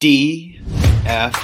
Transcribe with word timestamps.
DFS. 0.00 1.36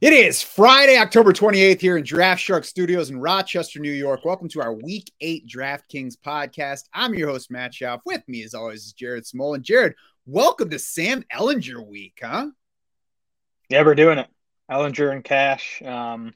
It 0.00 0.12
is 0.12 0.40
Friday, 0.40 0.98
October 0.98 1.32
28th 1.32 1.80
here 1.80 1.96
in 1.96 2.04
Draft 2.04 2.40
Shark 2.40 2.64
Studios 2.64 3.10
in 3.10 3.18
Rochester, 3.18 3.80
New 3.80 3.90
York. 3.90 4.24
Welcome 4.24 4.48
to 4.50 4.62
our 4.62 4.72
Week 4.72 5.10
8 5.20 5.48
DraftKings 5.48 6.14
podcast. 6.24 6.84
I'm 6.94 7.12
your 7.14 7.30
host, 7.30 7.50
Matt 7.50 7.72
Schauf. 7.72 8.02
With 8.06 8.22
me, 8.28 8.44
as 8.44 8.54
always, 8.54 8.84
is 8.84 8.92
Jared 8.92 9.26
Small. 9.26 9.54
And 9.54 9.64
Jared, 9.64 9.96
welcome 10.24 10.70
to 10.70 10.78
Sam 10.78 11.24
Ehlinger 11.34 11.84
week, 11.84 12.20
huh? 12.22 12.50
Yeah, 13.68 13.82
we're 13.82 13.96
doing 13.96 14.18
it. 14.18 14.28
Ehlinger 14.70 15.10
and 15.10 15.24
Cash. 15.24 15.82
Um, 15.84 16.34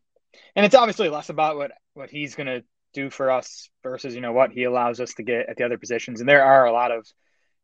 and 0.56 0.66
it's 0.66 0.74
obviously 0.74 1.10
less 1.10 1.28
about 1.28 1.56
what, 1.56 1.70
what 1.94 2.10
he's 2.10 2.34
going 2.34 2.48
to 2.48 2.64
do 2.96 3.10
for 3.10 3.30
us 3.30 3.68
versus, 3.82 4.14
you 4.14 4.22
know, 4.22 4.32
what 4.32 4.50
he 4.50 4.64
allows 4.64 5.00
us 5.00 5.12
to 5.14 5.22
get 5.22 5.48
at 5.48 5.56
the 5.56 5.64
other 5.64 5.76
positions. 5.76 6.20
And 6.20 6.28
there 6.28 6.42
are 6.42 6.64
a 6.64 6.72
lot 6.72 6.90
of 6.90 7.06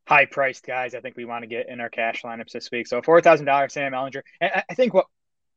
high 0.07 0.25
priced 0.25 0.65
guys 0.65 0.93
I 0.93 0.99
think 0.99 1.17
we 1.17 1.25
want 1.25 1.41
to 1.43 1.47
get 1.47 1.69
in 1.69 1.81
our 1.81 1.89
cash 1.89 2.21
lineups 2.21 2.51
this 2.51 2.69
week. 2.71 2.87
So 2.87 3.01
$4,000 3.01 3.71
Sam 3.71 3.93
Ehlinger. 3.93 4.21
And 4.39 4.63
I 4.69 4.73
think 4.75 4.93
what, 4.93 5.07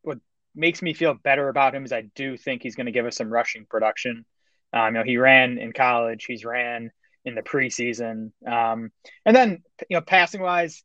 what 0.02 0.18
makes 0.54 0.80
me 0.80 0.94
feel 0.94 1.14
better 1.14 1.48
about 1.48 1.74
him 1.74 1.84
is 1.84 1.92
I 1.92 2.08
do 2.14 2.36
think 2.38 2.62
he's 2.62 2.74
going 2.74 2.86
to 2.86 2.92
give 2.92 3.04
us 3.04 3.16
some 3.16 3.30
rushing 3.30 3.66
production. 3.66 4.24
Um, 4.72 4.86
you 4.86 5.00
know, 5.00 5.04
he 5.04 5.18
ran 5.18 5.58
in 5.58 5.72
college, 5.72 6.24
he's 6.24 6.44
ran 6.44 6.90
in 7.24 7.34
the 7.34 7.42
preseason, 7.42 8.32
um, 8.46 8.90
and 9.24 9.36
then 9.36 9.62
you 9.90 9.96
know, 9.96 10.00
passing 10.00 10.40
wise, 10.40 10.84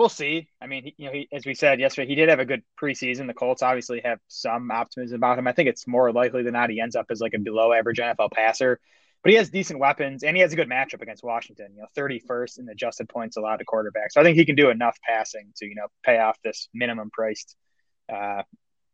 we'll 0.00 0.08
see. 0.08 0.48
I 0.62 0.66
mean, 0.66 0.92
you 0.96 1.06
know, 1.06 1.12
he, 1.12 1.28
as 1.30 1.44
we 1.44 1.52
said 1.52 1.78
yesterday, 1.78 2.08
he 2.08 2.14
did 2.14 2.30
have 2.30 2.38
a 2.38 2.46
good 2.46 2.62
preseason. 2.82 3.26
The 3.26 3.34
Colts 3.34 3.62
obviously 3.62 4.00
have 4.02 4.18
some 4.28 4.70
optimism 4.70 5.16
about 5.16 5.38
him. 5.38 5.46
I 5.46 5.52
think 5.52 5.68
it's 5.68 5.86
more 5.86 6.10
likely 6.10 6.42
than 6.42 6.54
not 6.54 6.70
he 6.70 6.80
ends 6.80 6.96
up 6.96 7.06
as 7.10 7.20
like 7.20 7.34
a 7.34 7.38
below 7.38 7.74
average 7.74 7.98
NFL 7.98 8.32
passer. 8.32 8.80
But 9.22 9.32
he 9.32 9.36
has 9.36 9.50
decent 9.50 9.78
weapons 9.78 10.22
and 10.22 10.34
he 10.34 10.40
has 10.40 10.54
a 10.54 10.56
good 10.56 10.70
matchup 10.70 11.02
against 11.02 11.22
Washington. 11.22 11.74
You 11.74 11.82
know, 11.82 11.88
31st 11.98 12.60
in 12.60 12.68
adjusted 12.70 13.10
points 13.10 13.36
allowed 13.36 13.58
to 13.58 13.66
quarterback. 13.66 14.10
So 14.10 14.22
I 14.22 14.24
think 14.24 14.38
he 14.38 14.46
can 14.46 14.56
do 14.56 14.70
enough 14.70 14.96
passing 15.06 15.52
to, 15.56 15.66
you 15.66 15.74
know, 15.74 15.88
pay 16.02 16.18
off 16.18 16.38
this 16.42 16.70
minimum 16.72 17.10
priced 17.12 17.54
uh, 18.10 18.42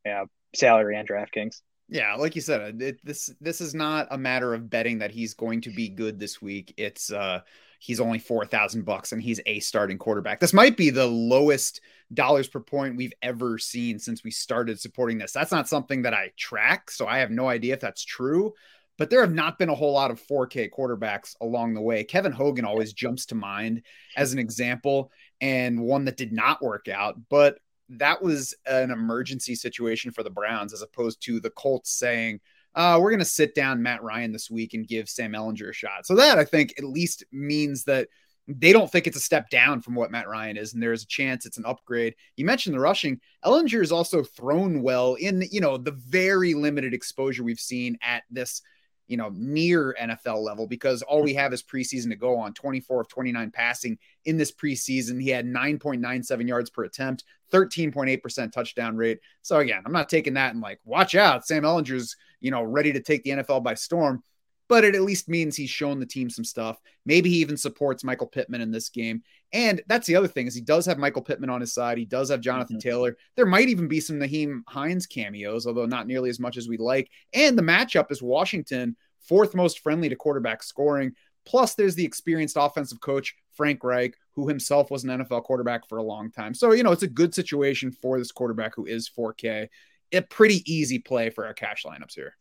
yeah, 0.04 0.24
salary 0.56 0.96
and 0.96 1.08
DraftKings. 1.08 1.60
Yeah, 1.88 2.16
like 2.16 2.34
you 2.34 2.42
said, 2.42 2.82
it, 2.82 2.98
this 3.04 3.32
this 3.41 3.60
is 3.60 3.72
not 3.72 4.08
a 4.10 4.18
matter 4.18 4.54
of 4.54 4.68
betting 4.68 4.98
that 4.98 5.12
he's 5.12 5.34
going 5.34 5.60
to 5.60 5.70
be 5.70 5.88
good 5.88 6.18
this 6.18 6.42
week. 6.42 6.74
It's 6.76 7.12
uh 7.12 7.42
he's 7.78 8.00
only 8.00 8.19
four 8.19 8.44
thousand 8.46 8.84
bucks 8.84 9.12
and 9.12 9.22
he's 9.22 9.41
a 9.46 9.60
starting 9.60 9.98
quarterback. 9.98 10.41
This 10.41 10.52
might 10.52 10.77
be 10.77 10.91
the 10.91 11.06
lowest 11.06 11.80
dollars 12.14 12.48
per 12.48 12.60
point 12.60 12.96
we've 12.96 13.12
ever 13.22 13.58
seen 13.58 13.98
since 13.98 14.22
we 14.22 14.30
started 14.30 14.80
supporting 14.80 15.19
this. 15.19 15.32
That's 15.32 15.52
not 15.52 15.69
something 15.69 16.02
that 16.02 16.14
I 16.14 16.32
track, 16.36 16.91
so 16.91 17.06
I 17.06 17.19
have 17.19 17.30
no 17.30 17.48
idea 17.48 17.74
if 17.74 17.80
that's 17.80 18.04
true. 18.04 18.54
But 18.98 19.10
there 19.10 19.20
have 19.20 19.34
not 19.34 19.58
been 19.58 19.69
a 19.69 19.74
whole 19.74 19.92
lot 19.92 20.10
of 20.10 20.22
4K 20.27 20.70
quarterbacks 20.70 21.36
along 21.41 21.74
the 21.74 21.82
way. 21.82 22.02
Kevin 22.02 22.32
Hogan 22.32 22.64
always 22.64 22.94
jumps 22.94 23.27
to 23.27 23.34
mind 23.34 23.82
as 24.16 24.32
an 24.32 24.38
example 24.38 25.12
and 25.41 25.82
one 25.82 26.06
that 26.06 26.16
did 26.16 26.32
not 26.32 26.62
work 26.62 26.88
out. 26.88 27.16
But 27.28 27.58
that 27.91 28.22
was 28.22 28.54
an 28.64 28.91
emergency 28.91 29.54
situation 29.54 30.12
for 30.12 30.22
the 30.22 30.30
Browns 30.30 30.72
as 30.72 30.80
opposed 30.80 31.22
to 31.24 31.41
the 31.41 31.50
Colts 31.50 31.91
saying, 31.91 32.41
uh, 32.77 32.98
we're 33.00 33.10
going 33.10 33.19
to 33.19 33.24
sit 33.24 33.55
down 33.55 33.82
Matt 33.82 34.02
Ryan 34.02 34.32
this 34.32 34.50
week 34.50 34.74
and 34.74 34.86
give 34.86 35.08
Sam 35.08 35.32
Ehlinger 35.32 35.70
a 35.70 35.72
shot. 35.72 36.06
So 36.06 36.14
that 36.16 36.38
I 36.38 36.44
think 36.44 36.74
at 36.78 36.84
least 36.84 37.24
means 37.32 37.84
that 37.84 38.08
they 38.46 38.72
don't 38.72 38.91
think 38.92 39.08
it's 39.08 39.16
a 39.16 39.20
step 39.20 39.50
down 39.50 39.80
from 39.80 39.96
what 39.96 40.12
Matt 40.12 40.28
Ryan 40.28 40.56
is, 40.56 40.72
and 40.72 40.82
there's 40.82 41.02
a 41.02 41.08
chance 41.08 41.47
it's 41.47 41.58
an 41.58 41.64
upgrade. 41.66 42.14
You 42.36 42.44
mentioned 42.44 42.77
the 42.77 42.80
rushing. 42.80 43.20
Ehlinger 43.44 43.82
is 43.82 43.91
also 43.91 44.22
thrown 44.22 44.82
well 44.82 45.14
in, 45.14 45.42
you 45.50 45.60
know, 45.60 45.77
the 45.78 45.91
very 45.91 46.54
limited 46.54 46.94
exposure 46.94 47.42
we've 47.42 47.58
seen 47.58 47.98
at 48.02 48.22
this– 48.30 48.62
you 49.06 49.16
know, 49.16 49.30
near 49.34 49.96
NFL 50.00 50.42
level 50.42 50.66
because 50.66 51.02
all 51.02 51.22
we 51.22 51.34
have 51.34 51.52
is 51.52 51.62
preseason 51.62 52.08
to 52.10 52.16
go 52.16 52.36
on 52.38 52.54
24 52.54 53.02
of 53.02 53.08
29 53.08 53.50
passing 53.50 53.98
in 54.24 54.36
this 54.36 54.52
preseason. 54.52 55.20
He 55.20 55.30
had 55.30 55.46
9.97 55.46 56.48
yards 56.48 56.70
per 56.70 56.84
attempt, 56.84 57.24
13.8% 57.52 58.53
touchdown 58.53 58.97
rate. 58.97 59.20
So 59.42 59.58
again, 59.58 59.82
I'm 59.86 59.92
not 59.92 60.08
taking 60.08 60.34
that 60.34 60.53
and 60.53 60.62
like, 60.62 60.81
watch 60.84 61.14
out. 61.14 61.47
Sam 61.47 61.62
Ehlinger's, 61.62 62.16
you 62.41 62.50
know, 62.50 62.62
ready 62.62 62.92
to 62.92 63.00
take 63.00 63.22
the 63.22 63.31
NFL 63.31 63.62
by 63.62 63.75
storm, 63.75 64.22
but 64.69 64.84
it 64.84 64.94
at 64.94 65.03
least 65.03 65.28
means 65.28 65.56
he's 65.56 65.71
shown 65.71 66.00
the 66.00 66.06
team 66.06 66.28
some 66.28 66.44
stuff. 66.44 66.81
Maybe 67.04 67.31
he 67.31 67.37
even 67.37 67.56
supports 67.56 68.04
Michael 68.04 68.27
Pittman 68.27 68.60
in 68.60 68.71
this 68.71 68.88
game. 68.88 69.22
And 69.53 69.81
that's 69.87 70.06
the 70.06 70.16
other 70.16 70.28
thing 70.28 70.47
is 70.47 70.54
he 70.54 70.60
does 70.60 70.87
have 70.87 70.99
Michael 70.99 71.22
Pittman 71.22 71.50
on 71.50 71.60
his 71.60 71.72
side. 71.72 71.99
He 71.99 72.04
does 72.04 72.31
have 72.31 72.41
Jonathan 72.41 72.76
mm-hmm. 72.76 72.88
Taylor. 72.88 73.16
There 73.37 73.47
might 73.47 73.69
even 73.69 73.88
be 73.88 74.00
some 74.00 74.16
Nyheim 74.16 74.62
Hines 74.69 75.06
cameos, 75.06 75.66
although 75.66 75.87
not 75.87 76.06
nearly 76.06 76.31
as 76.31 76.41
much 76.41 76.56
as 76.56 76.69
we'd 76.69 76.81
like. 76.81 77.10
And 77.32 77.56
the 77.56 77.62
matchup 77.62 78.10
is 78.10 78.22
Washington, 78.22 78.97
fourth 79.21 79.55
most 79.55 79.81
friendly 79.81 80.09
to 80.09 80.16
quarterback 80.16 80.62
scoring. 80.62 81.12
Plus, 81.47 81.75
there's 81.75 81.94
the 81.94 82.05
experienced 82.05 82.56
offensive 82.59 83.00
coach, 83.00 83.37
Frank 83.53 83.84
Reich, 83.84 84.15
who 84.32 84.49
himself 84.49 84.91
was 84.91 85.05
an 85.05 85.10
NFL 85.10 85.44
quarterback 85.44 85.88
for 85.88 85.99
a 85.99 86.03
long 86.03 86.31
time. 86.31 86.55
So, 86.55 86.72
you 86.72 86.82
know, 86.82 86.91
it's 86.91 87.05
a 87.05 87.09
good 87.09 87.34
situation 87.34 87.93
for 87.93 88.19
this 88.19 88.32
quarterback 88.32 88.75
who 88.75 88.84
is 88.84 89.09
4K. 89.09 89.69
A 90.12 90.22
pretty 90.22 90.62
easy 90.72 90.99
play 90.99 91.31
for 91.31 91.47
our 91.47 91.55
cash 91.55 91.84
lineups 91.84 92.15
here. 92.15 92.34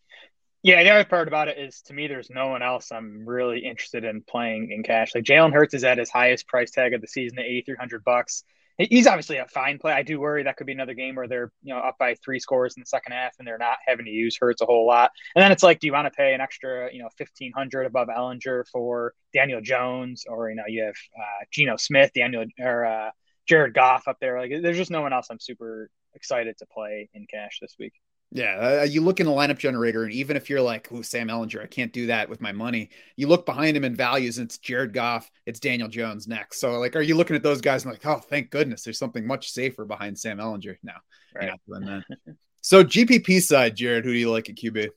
Yeah, 0.65 0.81
the 0.81 0.89
other 0.89 1.05
part 1.05 1.27
about 1.27 1.47
it 1.47 1.59
is 1.59 1.83
to 1.83 1.93
me, 1.93 2.07
there's 2.07 2.31
no 2.31 2.47
one 2.47 2.63
else 2.63 2.91
I'm 2.91 3.23
really 3.23 3.59
interested 3.59 4.03
in 4.03 4.23
playing 4.23 4.71
in 4.71 4.81
cash. 4.81 5.13
Like 5.13 5.23
Jalen 5.23 5.53
Hurts 5.53 5.75
is 5.75 5.83
at 5.83 5.99
his 5.99 6.09
highest 6.09 6.47
price 6.47 6.71
tag 6.71 6.95
of 6.95 7.01
the 7.01 7.07
season 7.07 7.37
at 7.37 7.45
8,300 7.45 8.03
bucks. 8.03 8.43
He's 8.79 9.05
obviously 9.05 9.37
a 9.37 9.45
fine 9.45 9.77
play. 9.77 9.93
I 9.93 10.01
do 10.01 10.19
worry 10.19 10.41
that 10.41 10.57
could 10.57 10.65
be 10.65 10.73
another 10.73 10.95
game 10.95 11.13
where 11.13 11.27
they're 11.27 11.51
you 11.61 11.71
know 11.71 11.79
up 11.79 11.99
by 11.99 12.15
three 12.15 12.39
scores 12.39 12.75
in 12.75 12.81
the 12.81 12.87
second 12.87 13.13
half 13.13 13.35
and 13.37 13.47
they're 13.47 13.59
not 13.59 13.77
having 13.85 14.05
to 14.05 14.11
use 14.11 14.37
Hurts 14.41 14.59
a 14.61 14.65
whole 14.65 14.87
lot. 14.87 15.11
And 15.35 15.43
then 15.43 15.51
it's 15.51 15.61
like, 15.61 15.79
do 15.79 15.85
you 15.85 15.93
want 15.93 16.07
to 16.07 16.17
pay 16.17 16.33
an 16.33 16.41
extra 16.41 16.91
you 16.91 16.97
know 16.97 17.09
1,500 17.15 17.85
above 17.85 18.07
Ehlinger 18.07 18.63
for 18.71 19.13
Daniel 19.35 19.61
Jones 19.61 20.23
or 20.27 20.49
you 20.49 20.55
know 20.55 20.63
you 20.67 20.85
have 20.85 20.95
uh, 21.15 21.45
Geno 21.51 21.77
Smith, 21.77 22.09
Daniel 22.15 22.43
or 22.59 22.85
uh, 22.85 23.11
Jared 23.47 23.75
Goff 23.75 24.07
up 24.07 24.17
there? 24.19 24.39
Like, 24.39 24.51
there's 24.63 24.77
just 24.77 24.89
no 24.89 25.03
one 25.03 25.13
else 25.13 25.27
I'm 25.29 25.39
super 25.39 25.91
excited 26.15 26.57
to 26.57 26.65
play 26.65 27.07
in 27.13 27.27
cash 27.27 27.59
this 27.61 27.75
week. 27.77 27.93
Yeah, 28.35 28.81
uh, 28.81 28.83
you 28.83 28.99
look 28.99 29.21
in 29.21 29.27
the 29.27 29.31
lineup 29.31 29.57
generator, 29.57 30.03
and 30.03 30.11
even 30.11 30.35
if 30.35 30.49
you're 30.49 30.59
like, 30.59 30.91
"Ooh, 30.91 31.03
Sam 31.03 31.29
Ehlinger, 31.29 31.63
I 31.63 31.67
can't 31.67 31.93
do 31.93 32.07
that 32.07 32.27
with 32.27 32.41
my 32.41 32.51
money," 32.51 32.89
you 33.15 33.27
look 33.29 33.45
behind 33.45 33.77
him 33.77 33.85
in 33.85 33.95
values, 33.95 34.39
and 34.39 34.47
it's 34.47 34.57
Jared 34.57 34.91
Goff, 34.91 35.31
it's 35.45 35.61
Daniel 35.61 35.87
Jones 35.87 36.27
next. 36.27 36.59
So, 36.59 36.77
like, 36.79 36.97
are 36.97 37.01
you 37.01 37.15
looking 37.15 37.37
at 37.37 37.43
those 37.43 37.61
guys 37.61 37.85
and 37.85 37.93
like, 37.93 38.05
"Oh, 38.05 38.19
thank 38.19 38.49
goodness, 38.49 38.83
there's 38.83 38.99
something 38.99 39.25
much 39.25 39.51
safer 39.51 39.85
behind 39.85 40.19
Sam 40.19 40.39
Ehlinger"? 40.39 40.75
No, 40.83 40.91
right. 41.33 41.53
doing 41.65 41.85
that. 41.85 42.35
so, 42.61 42.83
GPP 42.83 43.41
side, 43.41 43.77
Jared, 43.77 44.03
who 44.03 44.11
do 44.11 44.17
you 44.17 44.29
like 44.29 44.49
at 44.49 44.57
QB? 44.57 44.89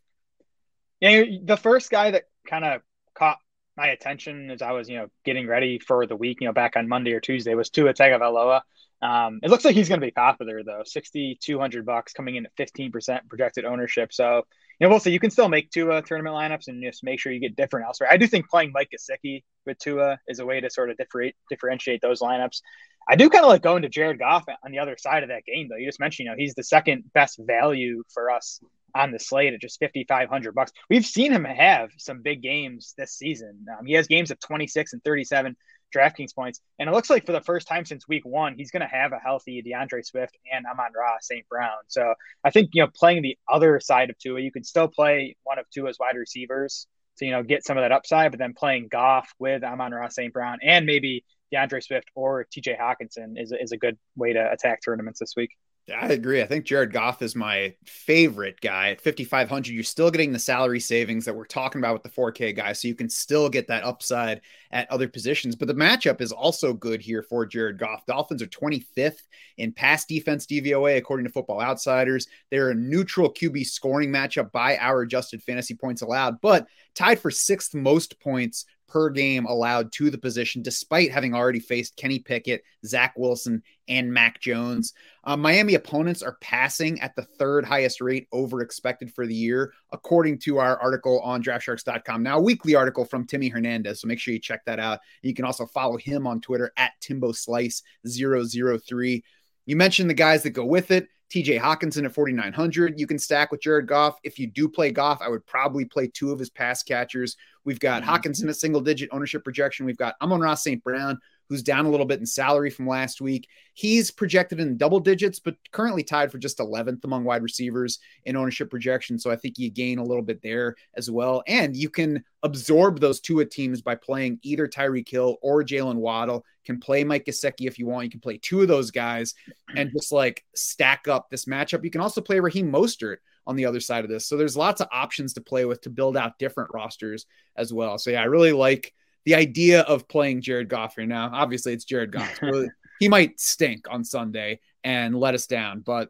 Yeah, 0.99 1.23
the 1.45 1.57
first 1.57 1.93
guy 1.93 2.11
that 2.11 2.25
kind 2.45 2.65
of 2.65 2.83
caught 3.15 3.39
my 3.77 3.87
attention 3.87 4.51
as 4.51 4.63
I 4.63 4.73
was, 4.73 4.91
you 4.91 4.97
know, 4.97 5.07
getting 5.25 5.47
ready 5.47 5.79
for 5.79 6.07
the 6.07 6.17
week, 6.17 6.39
you 6.41 6.49
know, 6.49 6.53
back 6.53 6.75
on 6.75 6.89
Monday 6.89 7.13
or 7.13 7.21
Tuesday 7.21 7.55
was 7.55 7.71
Tua 7.71 7.95
Tagovailoa. 7.95 8.63
Um, 9.01 9.39
it 9.43 9.51
looks 9.51 9.65
like 9.65 9.77
he's 9.77 9.89
going 9.89 10.01
to 10.01 10.07
be 10.07 10.11
popular 10.11 10.63
though. 10.65 10.83
Sixty 10.85 11.39
two 11.41 11.59
hundred 11.59 11.87
bucks 11.87 12.13
coming 12.13 12.37
in 12.37 12.47
at 12.47 12.53
fifteen 12.57 12.91
percent 12.91 13.29
projected 13.29 13.65
ownership. 13.65 14.13
So 14.13 14.43
you 14.79 14.87
know 14.87 14.89
we'll 14.89 15.01
see. 15.01 15.13
You 15.13 15.21
can 15.21 15.31
still 15.31 15.49
make 15.49 15.71
Tua 15.71 16.03
tournament 16.03 16.35
lineups 16.35 16.69
and 16.69 16.83
just 16.83 17.05
make 17.05 17.21
sure 17.21 17.33
you 17.33 17.41
get 17.41 17.57
different 17.57 17.87
elsewhere. 17.87 18.09
I 18.11 18.17
do 18.17 18.27
think 18.27 18.49
playing 18.49 18.73
Mike 18.73 18.91
Gesicki 18.93 19.45
with 19.67 19.79
Tua 19.79 20.19
is 20.27 20.41
a 20.41 20.47
way 20.47 20.61
to 20.61 20.71
sort 20.71 20.91
of 20.91 20.97
differ- 20.97 21.33
differentiate 21.49 22.01
those 22.01 22.21
lineups. 22.21 22.61
I 23.09 23.17
do 23.17 23.31
kind 23.31 23.45
of 23.45 23.49
like 23.49 23.63
going 23.63 23.83
to 23.83 23.89
Jared 23.89 24.19
Goff 24.19 24.45
on 24.65 24.73
the 24.73 24.81
other 24.81 24.97
side 24.99 25.23
of 25.23 25.31
that 25.31 25.45
game 25.45 25.69
though. 25.69 25.77
You 25.77 25.87
just 25.87 26.01
mentioned 26.01 26.27
you 26.27 26.31
know 26.33 26.37
he's 26.37 26.55
the 26.55 26.65
second 26.65 27.05
best 27.15 27.39
value 27.39 28.03
for 28.13 28.31
us 28.31 28.61
on 28.95 29.13
the 29.13 29.19
slate 29.19 29.55
at 29.55 29.61
just 29.61 29.79
5500 29.79 30.55
bucks. 30.55 30.73
We've 30.91 31.07
seen 31.07 31.33
him 31.33 31.45
have 31.45 31.91
some 31.99 32.23
big 32.23 32.43
games 32.43 32.95
this 32.99 33.13
season. 33.13 33.67
Um, 33.79 33.87
he 33.87 33.95
has 33.95 34.07
games 34.09 34.31
of 34.31 34.41
26 34.41 34.95
and 34.95 35.05
37 35.05 35.57
DraftKings 35.95 36.35
points. 36.35 36.61
And 36.79 36.89
it 36.89 36.93
looks 36.93 37.11
like 37.11 37.27
for 37.27 37.33
the 37.33 37.41
first 37.41 37.67
time 37.67 37.85
since 37.85 38.07
week 38.09 38.25
one, 38.25 38.55
he's 38.57 38.71
going 38.71 38.83
to 38.83 38.87
have 38.87 39.13
a 39.13 39.19
healthy 39.19 39.63
DeAndre 39.63 40.05
Swift 40.05 40.37
and 40.53 40.67
Amon-Ra 40.67 41.17
St. 41.21 41.49
Brown. 41.49 41.79
So 41.89 42.15
I 42.45 42.51
think, 42.51 42.71
you 42.73 42.83
know, 42.83 42.91
playing 42.95 43.23
the 43.23 43.39
other 43.49 43.81
side 43.81 44.11
of 44.11 44.19
Tua, 44.19 44.41
you 44.41 44.53
can 44.53 44.65
still 44.65 44.89
play 44.89 45.37
one 45.45 45.59
of 45.59 45.69
Tua's 45.71 45.99
wide 45.99 46.17
receivers 46.17 46.87
to, 47.19 47.25
you 47.25 47.33
know, 47.33 47.43
get 47.43 47.65
some 47.65 47.77
of 47.77 47.83
that 47.85 47.93
upside, 47.93 48.31
but 48.31 48.39
then 48.39 48.55
playing 48.55 48.89
Goff 48.89 49.33
with 49.39 49.65
Amon-Ra 49.65 50.09
St. 50.09 50.33
Brown 50.33 50.59
and 50.63 50.87
maybe 50.87 51.25
DeAndre 51.53 51.83
Swift 51.83 52.11
or 52.15 52.45
TJ 52.45 52.79
Hockenson 52.79 53.41
is, 53.41 53.53
is 53.53 53.73
a 53.73 53.77
good 53.77 53.99
way 54.17 54.33
to 54.35 54.53
attack 54.53 54.81
tournaments 54.85 55.21
this 55.21 55.35
week. 55.37 55.51
I 55.95 56.09
agree. 56.09 56.43
I 56.43 56.47
think 56.47 56.67
Jared 56.67 56.93
Goff 56.93 57.23
is 57.23 57.35
my 57.35 57.75
favorite 57.87 58.61
guy 58.61 58.91
at 58.91 59.01
5,500. 59.01 59.73
You're 59.73 59.83
still 59.83 60.11
getting 60.11 60.33
the 60.33 60.39
salary 60.39 60.81
savings 60.81 61.25
that 61.25 61.35
we're 61.35 61.47
talking 61.47 61.81
about 61.81 61.95
with 61.95 62.03
the 62.03 62.11
4K 62.11 62.55
guy. 62.55 62.73
So 62.73 62.89
you 62.89 62.95
can 62.95 63.09
still 63.09 63.49
get 63.49 63.69
that 63.69 63.85
upside 63.85 64.43
at 64.71 64.91
other 64.91 65.09
positions. 65.09 65.57
But 65.57 65.69
the 65.69 65.75
matchup 65.75 66.21
is 66.21 66.33
also 66.33 66.75
good 66.75 67.01
here 67.01 67.23
for 67.23 67.47
Jared 67.47 67.79
Goff. 67.79 68.05
Dolphins 68.07 68.43
are 68.43 68.47
25th 68.47 69.23
in 69.57 69.73
pass 69.73 70.05
defense 70.05 70.47
DVOA, 70.47 70.99
according 70.99 71.27
to 71.27 71.33
Football 71.33 71.63
Outsiders. 71.63 72.27
They're 72.51 72.71
a 72.71 72.75
neutral 72.75 73.33
QB 73.33 73.67
scoring 73.67 74.11
matchup 74.11 74.53
by 74.53 74.77
our 74.79 75.03
adjusted 75.03 75.43
fantasy 75.43 75.75
points 75.75 76.03
allowed, 76.03 76.41
but 76.41 76.67
tied 76.95 77.19
for 77.21 77.31
sixth 77.31 77.75
most 77.75 78.21
points 78.21 78.67
per 78.89 79.11
game 79.11 79.47
allowed 79.47 79.93
to 79.93 80.11
the 80.11 80.19
position, 80.19 80.63
despite 80.63 81.13
having 81.13 81.35
already 81.35 81.61
faced 81.61 81.97
Kenny 81.97 82.19
Pickett, 82.19 82.65
Zach 82.85 83.15
Wilson, 83.17 83.63
and 83.89 84.13
Mac 84.13 84.41
Jones. 84.41 84.95
Uh, 85.25 85.37
Miami 85.37 85.75
opponents 85.75 86.23
are 86.23 86.37
passing 86.41 87.01
at 87.01 87.15
the 87.15 87.23
third 87.23 87.65
highest 87.65 88.01
rate 88.01 88.27
over 88.33 88.61
expected 88.61 89.13
for 89.13 89.27
the 89.27 89.35
year, 89.35 89.73
according 89.93 90.39
to 90.39 90.59
our 90.59 90.81
article 90.81 91.21
on 91.21 91.43
draftsharks.com. 91.43 92.23
Now, 92.23 92.39
a 92.39 92.43
weekly 92.43 92.75
article 92.75 93.05
from 93.05 93.27
Timmy 93.27 93.49
Hernandez. 93.49 94.01
So 94.01 94.09
make 94.09 94.19
sure 94.19 94.35
you 94.35 94.41
check 94.41 94.65
that 94.65 94.81
out. 94.81 95.01
You 95.23 95.35
can 95.35 95.45
also 95.45 95.67
follow 95.67 95.97
him 95.97 96.27
on 96.27 96.41
Twitter 96.41 96.73
at 96.77 96.93
Timbo 97.01 97.33
Slice 97.33 97.83
003. 98.07 99.23
You 99.67 99.77
mentioned 99.77 100.09
the 100.09 100.15
guys 100.15 100.43
that 100.45 100.51
go 100.51 100.65
with 100.65 100.91
it. 100.91 101.09
TJ 101.31 101.61
Hockenson 101.61 102.05
at 102.05 102.15
4,900. 102.15 102.99
You 102.99 103.07
can 103.07 103.19
stack 103.19 103.51
with 103.51 103.61
Jared 103.61 103.87
Goff. 103.87 104.19
If 104.23 104.39
you 104.39 104.47
do 104.47 104.69
play 104.69 104.91
Goff, 104.91 105.21
I 105.21 105.29
would 105.29 105.45
probably 105.47 105.85
play 105.85 106.09
two 106.09 106.33
of 106.33 106.39
his 106.39 106.49
pass 106.49 106.83
catchers. 106.83 107.37
We've 107.65 107.79
got 107.79 108.03
mm-hmm. 108.03 108.11
Hockenson 108.11 108.49
at 108.49 108.57
single 108.57 108.81
digit 108.81 109.11
ownership 109.13 109.45
projection. 109.45 109.85
We've 109.85 109.97
got 109.97 110.15
Amon-Ra 110.23 110.55
St. 110.55 110.83
Brown, 110.83 111.19
who's 111.49 111.63
down 111.63 111.87
a 111.87 111.91
little 111.91 112.07
bit 112.07 112.21
in 112.21 112.27
salary 112.27 112.71
from 112.71 112.87
last 112.87 113.21
week. 113.21 113.49
He's 113.75 114.11
projected 114.11 114.61
in 114.61 114.77
double 114.77 115.01
digits, 115.01 115.39
but 115.39 115.57
currently 115.73 116.03
tied 116.03 116.31
for 116.31 116.39
just 116.39 116.59
11th 116.59 117.05
among 117.05 117.25
wide 117.25 117.43
receivers 117.43 117.99
in 118.25 118.37
ownership 118.37 118.71
projection. 118.71 119.19
So 119.19 119.31
I 119.31 119.37
think 119.37 119.59
you 119.59 119.71
gain 119.71 119.99
a 119.99 120.05
little 120.05 120.23
bit 120.23 120.43
there 120.43 120.77
as 120.95 121.11
well. 121.11 121.43
And 121.47 121.77
you 121.77 121.89
can 121.89 122.25
absorb 122.43 123.01
those 123.01 123.21
two 123.21 123.45
teams 123.45 123.83
by 123.83 123.95
playing 123.95 124.41
either 124.43 124.69
Tyreek 124.69 125.09
Hill 125.09 125.39
or 125.43 125.63
Jalen 125.63 125.97
Waddle. 125.97 126.45
Can 126.65 126.81
play 126.81 127.03
Mike 127.03 127.25
Gesicki 127.25 127.67
if 127.67 127.79
you 127.79 127.87
want. 127.87 128.05
You 128.05 128.11
can 128.11 128.21
play 128.21 128.37
two 128.37 128.61
of 128.61 128.69
those 128.69 128.91
guys 128.91 129.35
and 129.75 129.91
just 129.91 130.13
like 130.13 130.45
stack 130.55 131.09
up 131.09 131.31
this 131.31 131.47
matchup. 131.47 131.83
You 131.83 131.91
can 131.91 132.03
also 132.03 132.21
play 132.21 132.41
Raheem 132.41 132.71
Mostert 132.71 133.17
on 133.47 133.57
the 133.57 133.65
other 133.65 133.81
side 133.81 134.05
of 134.05 134.11
this. 134.11 134.27
So 134.27 134.37
there's 134.37 134.57
lots 134.57 134.83
of 134.83 134.89
options 134.93 135.33
to 135.33 135.41
play 135.41 135.65
with 135.65 135.81
to 135.81 135.91
build 135.91 136.19
out 136.19 136.39
different 136.39 136.71
rosters 136.75 137.25
as 137.57 137.73
well. 137.73 137.97
So 137.97 138.11
yeah, 138.11 138.21
I 138.21 138.27
really 138.27 138.53
like 138.53 138.93
the 139.29 139.35
idea 139.35 139.83
of 139.83 140.09
playing 140.09 140.41
Jared 140.41 140.71
Goff 140.71 140.95
here 140.97 141.05
now. 141.05 141.29
Obviously, 141.31 141.75
it's 141.75 141.85
Jared 141.85 142.13
Goff. 142.13 142.41
he 142.99 143.11
might 143.11 143.39
stink 143.39 143.85
on 143.91 144.03
Sunday 144.03 144.61
and 144.83 145.15
let 145.15 145.35
us 145.35 145.47
down, 145.47 145.81
but 145.81 146.09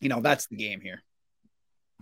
you 0.00 0.08
know 0.08 0.22
that's 0.22 0.46
the 0.46 0.56
game 0.56 0.80
here. 0.80 1.02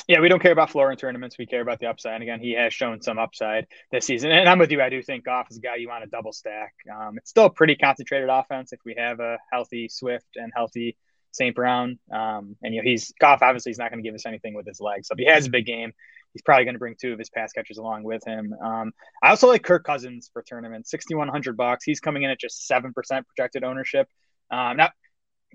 Yeah, 0.06 0.20
we 0.20 0.28
don't 0.28 0.40
care 0.40 0.52
about 0.52 0.70
floor 0.70 0.92
in 0.92 0.96
tournaments. 0.96 1.36
We 1.36 1.46
care 1.46 1.62
about 1.62 1.80
the 1.80 1.86
upside. 1.86 2.14
And 2.14 2.22
again, 2.22 2.38
he 2.38 2.52
has 2.52 2.72
shown 2.72 3.02
some 3.02 3.18
upside 3.18 3.66
this 3.90 4.06
season. 4.06 4.30
And 4.30 4.48
I'm 4.48 4.60
with 4.60 4.70
you. 4.70 4.80
I 4.80 4.88
do 4.88 5.02
think 5.02 5.24
Goff 5.24 5.48
is 5.50 5.56
a 5.58 5.60
guy 5.60 5.76
you 5.76 5.88
want 5.88 6.04
to 6.04 6.10
double 6.10 6.32
stack. 6.32 6.74
Um, 6.92 7.18
it's 7.18 7.30
still 7.30 7.46
a 7.46 7.50
pretty 7.50 7.74
concentrated 7.74 8.28
offense 8.28 8.72
if 8.72 8.78
we 8.84 8.94
have 8.96 9.18
a 9.18 9.38
healthy 9.52 9.88
Swift 9.88 10.36
and 10.36 10.52
healthy 10.54 10.96
St. 11.32 11.56
Brown. 11.56 11.98
Um, 12.12 12.56
and 12.62 12.72
you 12.72 12.82
know, 12.82 12.88
he's 12.88 13.12
Goff. 13.20 13.42
Obviously, 13.42 13.70
he's 13.70 13.78
not 13.78 13.90
going 13.90 14.02
to 14.02 14.08
give 14.08 14.14
us 14.14 14.26
anything 14.26 14.54
with 14.54 14.66
his 14.66 14.80
legs. 14.80 15.08
So 15.08 15.14
if 15.14 15.18
he 15.18 15.26
has 15.26 15.46
a 15.46 15.50
big 15.50 15.66
game, 15.66 15.92
he's 16.32 16.43
probably 16.43 16.64
going 16.64 16.75
to 16.75 16.79
bring 16.79 16.96
two 17.00 17.12
of 17.12 17.19
his 17.19 17.31
pass 17.31 17.52
catchers 17.52 17.79
along 17.79 18.05
with 18.05 18.23
him. 18.26 18.55
Um, 18.64 18.93
I 19.23 19.31
also 19.31 19.49
like 19.49 19.62
Kirk 19.62 19.84
Cousins 19.84 20.31
for 20.32 20.43
tournament, 20.46 20.87
sixty 20.87 21.14
one 21.14 21.29
hundred 21.29 21.56
bucks. 21.56 21.84
He's 21.84 22.00
coming 22.00 22.23
in 22.23 22.31
at 22.31 22.40
just 22.40 22.67
seven 22.67 22.93
percent 22.93 23.26
projected 23.26 23.64
ownership. 23.64 24.08
Um, 24.50 24.76
now, 24.76 24.90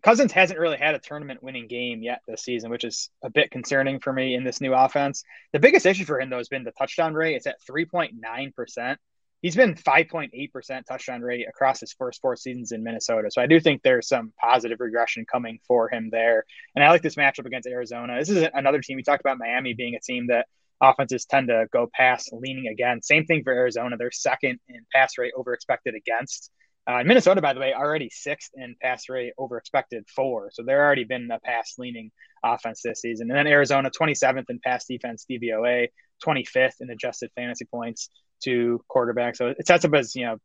Cousins 0.04 0.32
hasn't 0.32 0.60
really 0.60 0.78
had 0.78 0.96
a 0.96 1.00
tournament 1.00 1.42
winning 1.42 1.68
game 1.68 2.02
yet 2.04 2.22
this 2.28 2.44
season, 2.44 2.70
which 2.70 2.84
is 2.84 3.10
a 3.24 3.30
bit 3.30 3.52
concerning 3.52 4.00
for 4.00 4.14
me 4.14 4.36
in 4.36 4.44
this 4.44 4.62
new 4.62 4.74
offense. 4.74 5.24
The 5.54 5.60
biggest 5.60 5.86
issue 5.86 6.06
for 6.06 6.20
him 6.20 6.30
though 6.30 6.38
has 6.38 6.50
been 6.50 6.64
the 6.64 6.72
touchdown 6.72 7.14
rate. 7.14 7.36
It's 7.36 7.48
at 7.48 7.62
three 7.66 7.86
point 7.86 8.14
nine 8.20 8.52
percent 8.56 9.00
he's 9.42 9.56
been 9.56 9.76
5.8% 9.76 10.86
touchdown 10.86 11.22
rate 11.22 11.48
across 11.48 11.80
his 11.80 11.94
first 11.94 12.22
four 12.22 12.36
seasons 12.36 12.72
in 12.72 12.84
Minnesota. 12.84 13.30
So 13.32 13.42
I 13.42 13.48
do 13.48 13.60
think 13.60 13.82
there's 13.82 14.08
some 14.08 14.34
positive 14.40 14.80
regression 14.80 15.26
coming 15.32 15.60
for 15.68 15.90
him 15.90 16.10
there. 16.12 16.46
And 16.76 16.84
I 16.84 16.90
like 16.90 17.02
this 17.02 17.16
matchup 17.16 17.46
against 17.46 17.68
Arizona. 17.68 18.18
This 18.20 18.30
is 18.30 18.48
another 18.54 18.82
team 18.82 18.96
we 18.96 19.04
talked 19.04 19.22
about 19.22 19.38
Miami 19.38 19.74
being 19.74 19.96
a 19.96 20.00
team 20.00 20.28
that 20.28 20.48
offenses 20.82 21.26
tend 21.26 21.48
to 21.48 21.66
go 21.72 21.90
pass 21.94 22.30
leaning 22.32 22.68
again. 22.68 23.02
Same 23.02 23.26
thing 23.26 23.44
for 23.44 23.54
Arizona. 23.54 23.98
They're 23.98 24.12
second 24.12 24.60
in 24.68 24.86
pass 24.94 25.18
rate 25.18 25.34
over 25.36 25.54
expected 25.54 25.96
against. 25.96 26.52
Uh, 26.86 27.04
Minnesota, 27.04 27.42
by 27.42 27.54
the 27.54 27.60
way, 27.60 27.74
already 27.74 28.10
sixth 28.10 28.52
in 28.56 28.76
pass 28.82 29.10
rate 29.10 29.34
over 29.38 29.58
expected 29.58 30.06
four. 30.16 30.50
So 30.54 30.64
they're 30.64 30.86
already 30.86 31.04
been 31.04 31.30
a 31.32 31.40
pass 31.40 31.74
leaning 31.78 32.12
offense 32.44 32.82
this 32.82 33.02
season. 33.02 33.30
And 33.30 33.38
then 33.38 33.48
Arizona, 33.48 33.92
27th 33.92 34.46
in 34.50 34.60
pass 34.64 34.86
defense 34.86 35.26
DVOA, 35.30 35.90
25th 36.26 36.76
in 36.80 36.90
adjusted 36.90 37.30
fantasy 37.36 37.66
points 37.66 38.10
to 38.44 38.82
quarterback. 38.88 39.36
So 39.36 39.48
it 39.48 39.68
sets 39.68 39.84
up 39.84 39.94
as, 39.96 40.16
you 40.16 40.26
know, 40.26 40.38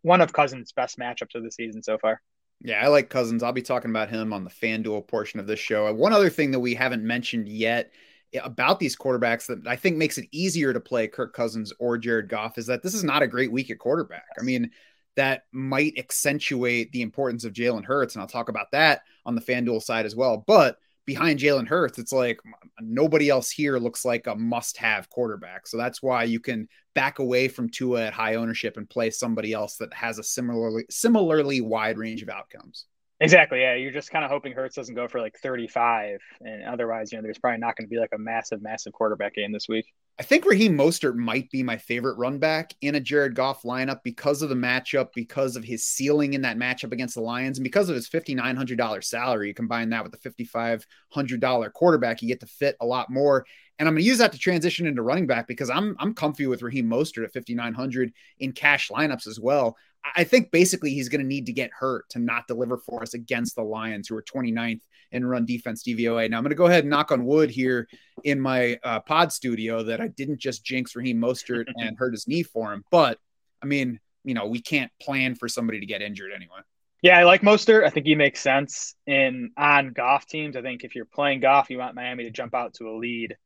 one 0.00 0.22
of 0.22 0.32
Cousins' 0.32 0.72
best 0.72 0.98
matchups 0.98 1.34
of 1.34 1.42
the 1.42 1.50
season 1.50 1.82
so 1.82 1.98
far. 1.98 2.22
Yeah, 2.60 2.82
I 2.82 2.88
like 2.88 3.10
Cousins. 3.10 3.42
I'll 3.42 3.52
be 3.52 3.60
talking 3.60 3.90
about 3.90 4.08
him 4.08 4.32
on 4.32 4.44
the 4.44 4.50
FanDuel 4.50 5.06
portion 5.06 5.38
of 5.38 5.46
this 5.46 5.58
show. 5.58 5.92
One 5.92 6.14
other 6.14 6.30
thing 6.30 6.52
that 6.52 6.60
we 6.60 6.74
haven't 6.74 7.02
mentioned 7.02 7.46
yet 7.46 7.92
about 8.42 8.78
these 8.78 8.96
quarterbacks 8.96 9.46
that 9.46 9.66
I 9.66 9.76
think 9.76 9.96
makes 9.96 10.18
it 10.18 10.28
easier 10.32 10.72
to 10.72 10.80
play 10.80 11.06
Kirk 11.08 11.34
Cousins 11.34 11.72
or 11.78 11.98
Jared 11.98 12.28
Goff 12.28 12.58
is 12.58 12.66
that 12.66 12.82
this 12.82 12.94
is 12.94 13.04
not 13.04 13.22
a 13.22 13.28
great 13.28 13.52
week 13.52 13.70
at 13.70 13.78
quarterback. 13.78 14.26
I 14.38 14.42
mean, 14.42 14.70
that 15.16 15.44
might 15.52 15.98
accentuate 15.98 16.90
the 16.92 17.02
importance 17.02 17.44
of 17.44 17.52
Jalen 17.52 17.84
Hurts, 17.84 18.14
and 18.14 18.22
I'll 18.22 18.28
talk 18.28 18.48
about 18.48 18.72
that 18.72 19.02
on 19.24 19.34
the 19.34 19.40
FanDuel 19.40 19.82
side 19.82 20.06
as 20.06 20.16
well. 20.16 20.42
But 20.46 20.78
behind 21.06 21.38
Jalen 21.38 21.68
Hurts, 21.68 21.98
it's 21.98 22.12
like 22.12 22.40
nobody 22.80 23.28
else 23.28 23.50
here 23.50 23.78
looks 23.78 24.04
like 24.04 24.26
a 24.26 24.34
must 24.34 24.76
have 24.78 25.10
quarterback. 25.10 25.66
So 25.66 25.76
that's 25.76 26.02
why 26.02 26.24
you 26.24 26.40
can 26.40 26.68
back 26.94 27.18
away 27.18 27.48
from 27.48 27.68
Tua 27.68 28.06
at 28.06 28.12
high 28.12 28.34
ownership 28.36 28.76
and 28.76 28.88
play 28.88 29.10
somebody 29.10 29.52
else 29.52 29.76
that 29.76 29.92
has 29.92 30.18
a 30.18 30.24
similarly 30.24 30.84
similarly 30.90 31.60
wide 31.60 31.98
range 31.98 32.22
of 32.22 32.28
outcomes. 32.28 32.86
Exactly. 33.24 33.60
Yeah. 33.60 33.74
You're 33.74 33.90
just 33.90 34.10
kind 34.10 34.24
of 34.24 34.30
hoping 34.30 34.52
Hurts 34.52 34.76
doesn't 34.76 34.94
go 34.94 35.08
for 35.08 35.20
like 35.20 35.38
35. 35.38 36.20
And 36.42 36.64
otherwise, 36.64 37.10
you 37.10 37.18
know, 37.18 37.22
there's 37.22 37.38
probably 37.38 37.58
not 37.58 37.76
going 37.76 37.86
to 37.86 37.90
be 37.90 37.98
like 37.98 38.12
a 38.14 38.18
massive, 38.18 38.60
massive 38.60 38.92
quarterback 38.92 39.34
game 39.34 39.50
this 39.50 39.66
week. 39.68 39.86
I 40.18 40.22
think 40.22 40.44
Raheem 40.44 40.76
Mostert 40.76 41.16
might 41.16 41.50
be 41.50 41.62
my 41.62 41.76
favorite 41.76 42.18
run 42.18 42.38
back 42.38 42.74
in 42.82 42.94
a 42.94 43.00
Jared 43.00 43.34
Goff 43.34 43.62
lineup 43.62 44.00
because 44.04 44.42
of 44.42 44.48
the 44.48 44.54
matchup, 44.54 45.08
because 45.14 45.56
of 45.56 45.64
his 45.64 45.84
ceiling 45.84 46.34
in 46.34 46.42
that 46.42 46.58
matchup 46.58 46.92
against 46.92 47.14
the 47.14 47.20
Lions, 47.20 47.58
and 47.58 47.64
because 47.64 47.88
of 47.88 47.96
his 47.96 48.08
$5,900 48.08 49.02
salary. 49.02 49.48
You 49.48 49.54
combine 49.54 49.88
that 49.90 50.04
with 50.04 50.12
the 50.12 50.30
$5,500 50.30 51.72
quarterback, 51.72 52.22
you 52.22 52.28
get 52.28 52.40
to 52.40 52.46
fit 52.46 52.76
a 52.80 52.86
lot 52.86 53.10
more. 53.10 53.46
And 53.78 53.88
I'm 53.88 53.94
going 53.94 54.04
to 54.04 54.08
use 54.08 54.18
that 54.18 54.30
to 54.32 54.38
transition 54.38 54.86
into 54.86 55.02
running 55.02 55.26
back 55.26 55.48
because 55.48 55.68
I'm 55.68 55.96
I'm 55.98 56.14
comfy 56.14 56.46
with 56.46 56.62
Raheem 56.62 56.88
Mostert 56.88 57.24
at 57.24 57.32
5,900 57.32 58.12
in 58.38 58.52
cash 58.52 58.90
lineups 58.90 59.26
as 59.26 59.40
well. 59.40 59.76
I 60.16 60.24
think 60.24 60.50
basically 60.50 60.90
he's 60.90 61.08
going 61.08 61.20
to 61.20 61.26
need 61.26 61.46
to 61.46 61.52
get 61.52 61.70
hurt 61.72 62.08
to 62.10 62.18
not 62.18 62.46
deliver 62.46 62.78
for 62.78 63.02
us 63.02 63.14
against 63.14 63.56
the 63.56 63.62
Lions, 63.62 64.08
who 64.08 64.16
are 64.16 64.22
29th 64.22 64.80
in 65.12 65.24
run 65.24 65.46
defense 65.46 65.82
DVOA. 65.82 66.28
Now 66.30 66.38
I'm 66.38 66.42
going 66.42 66.50
to 66.50 66.56
go 66.56 66.66
ahead 66.66 66.84
and 66.84 66.90
knock 66.90 67.10
on 67.10 67.24
wood 67.24 67.50
here 67.50 67.88
in 68.22 68.40
my 68.40 68.78
uh, 68.82 69.00
pod 69.00 69.32
studio 69.32 69.82
that 69.84 70.00
I 70.00 70.08
didn't 70.08 70.40
just 70.40 70.64
jinx 70.64 70.94
Raheem 70.94 71.20
Mostert 71.20 71.66
and 71.76 71.96
hurt 71.96 72.12
his 72.12 72.28
knee 72.28 72.42
for 72.42 72.72
him. 72.72 72.84
But 72.90 73.18
I 73.62 73.66
mean, 73.66 74.00
you 74.24 74.34
know, 74.34 74.46
we 74.46 74.60
can't 74.60 74.90
plan 75.00 75.34
for 75.34 75.48
somebody 75.48 75.80
to 75.80 75.86
get 75.86 76.02
injured 76.02 76.32
anyway. 76.34 76.60
Yeah, 77.02 77.18
I 77.18 77.24
like 77.24 77.42
Mostert. 77.42 77.84
I 77.84 77.90
think 77.90 78.06
he 78.06 78.14
makes 78.14 78.40
sense 78.40 78.94
in 79.06 79.50
on 79.58 79.92
Goff 79.92 80.26
teams. 80.26 80.56
I 80.56 80.62
think 80.62 80.84
if 80.84 80.94
you're 80.94 81.04
playing 81.04 81.40
Goff, 81.40 81.68
you 81.68 81.78
want 81.78 81.94
Miami 81.94 82.24
to 82.24 82.30
jump 82.30 82.54
out 82.54 82.74
to 82.74 82.88
a 82.88 82.96
lead 82.96 83.36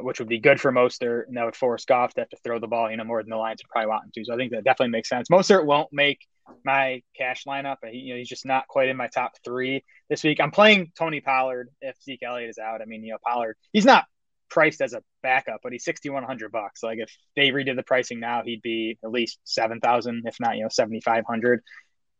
which 0.00 0.18
would 0.18 0.28
be 0.28 0.38
good 0.38 0.60
for 0.60 0.72
Mostert, 0.72 1.28
and 1.28 1.36
that 1.36 1.44
would 1.44 1.56
force 1.56 1.84
Goff 1.84 2.14
to 2.14 2.20
have 2.22 2.28
to 2.30 2.36
throw 2.44 2.58
the 2.58 2.66
ball, 2.66 2.90
you 2.90 2.96
know, 2.96 3.04
more 3.04 3.22
than 3.22 3.30
the 3.30 3.36
Lions 3.36 3.60
would 3.62 3.70
probably 3.70 3.88
want 3.88 4.04
him 4.04 4.10
to. 4.14 4.24
So 4.24 4.34
I 4.34 4.36
think 4.36 4.52
that 4.52 4.64
definitely 4.64 4.92
makes 4.92 5.08
sense. 5.08 5.28
Mostert 5.28 5.64
won't 5.64 5.92
make 5.92 6.20
my 6.64 7.02
cash 7.16 7.44
lineup. 7.46 7.76
He, 7.90 7.98
you 7.98 8.14
know, 8.14 8.18
he's 8.18 8.28
just 8.28 8.46
not 8.46 8.68
quite 8.68 8.88
in 8.88 8.96
my 8.96 9.08
top 9.08 9.32
three 9.44 9.84
this 10.08 10.24
week. 10.24 10.40
I'm 10.40 10.50
playing 10.50 10.92
Tony 10.96 11.20
Pollard 11.20 11.70
if 11.80 11.96
Zeke 12.02 12.22
Elliott 12.22 12.50
is 12.50 12.58
out. 12.58 12.82
I 12.82 12.84
mean, 12.84 13.02
you 13.04 13.12
know, 13.12 13.18
Pollard, 13.26 13.56
he's 13.72 13.84
not 13.84 14.04
priced 14.50 14.80
as 14.80 14.94
a 14.94 15.02
backup, 15.22 15.60
but 15.62 15.72
he's 15.72 15.84
6,100 15.84 16.52
bucks. 16.52 16.82
Like 16.82 16.98
if 16.98 17.14
they 17.36 17.48
redid 17.48 17.76
the 17.76 17.82
pricing 17.82 18.20
now, 18.20 18.42
he'd 18.44 18.62
be 18.62 18.98
at 19.04 19.10
least 19.10 19.38
7,000, 19.44 20.22
if 20.26 20.36
not, 20.40 20.56
you 20.56 20.62
know, 20.62 20.68
7,500 20.70 21.62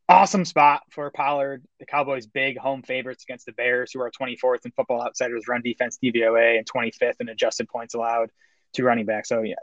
awesome 0.09 0.45
spot 0.45 0.83
for 0.91 1.11
Pollard. 1.11 1.65
The 1.81 1.87
Cowboys' 1.87 2.27
big 2.27 2.59
home 2.59 2.83
favorites 2.83 3.25
against 3.25 3.47
the 3.47 3.53
Bears, 3.53 3.93
who 3.93 4.00
are 4.00 4.11
24th 4.11 4.65
in 4.65 4.73
Football 4.73 5.03
Outsiders 5.03 5.49
run 5.49 5.62
defense 5.62 5.99
DVOA 6.03 6.59
and 6.59 6.67
25th 6.67 7.21
in 7.21 7.29
adjusted 7.29 7.69
points 7.69 7.95
allowed 7.95 8.31
to 8.75 8.85
running 8.85 9.07
back. 9.07 9.27
So 9.27 9.43
yeah, 9.43 9.57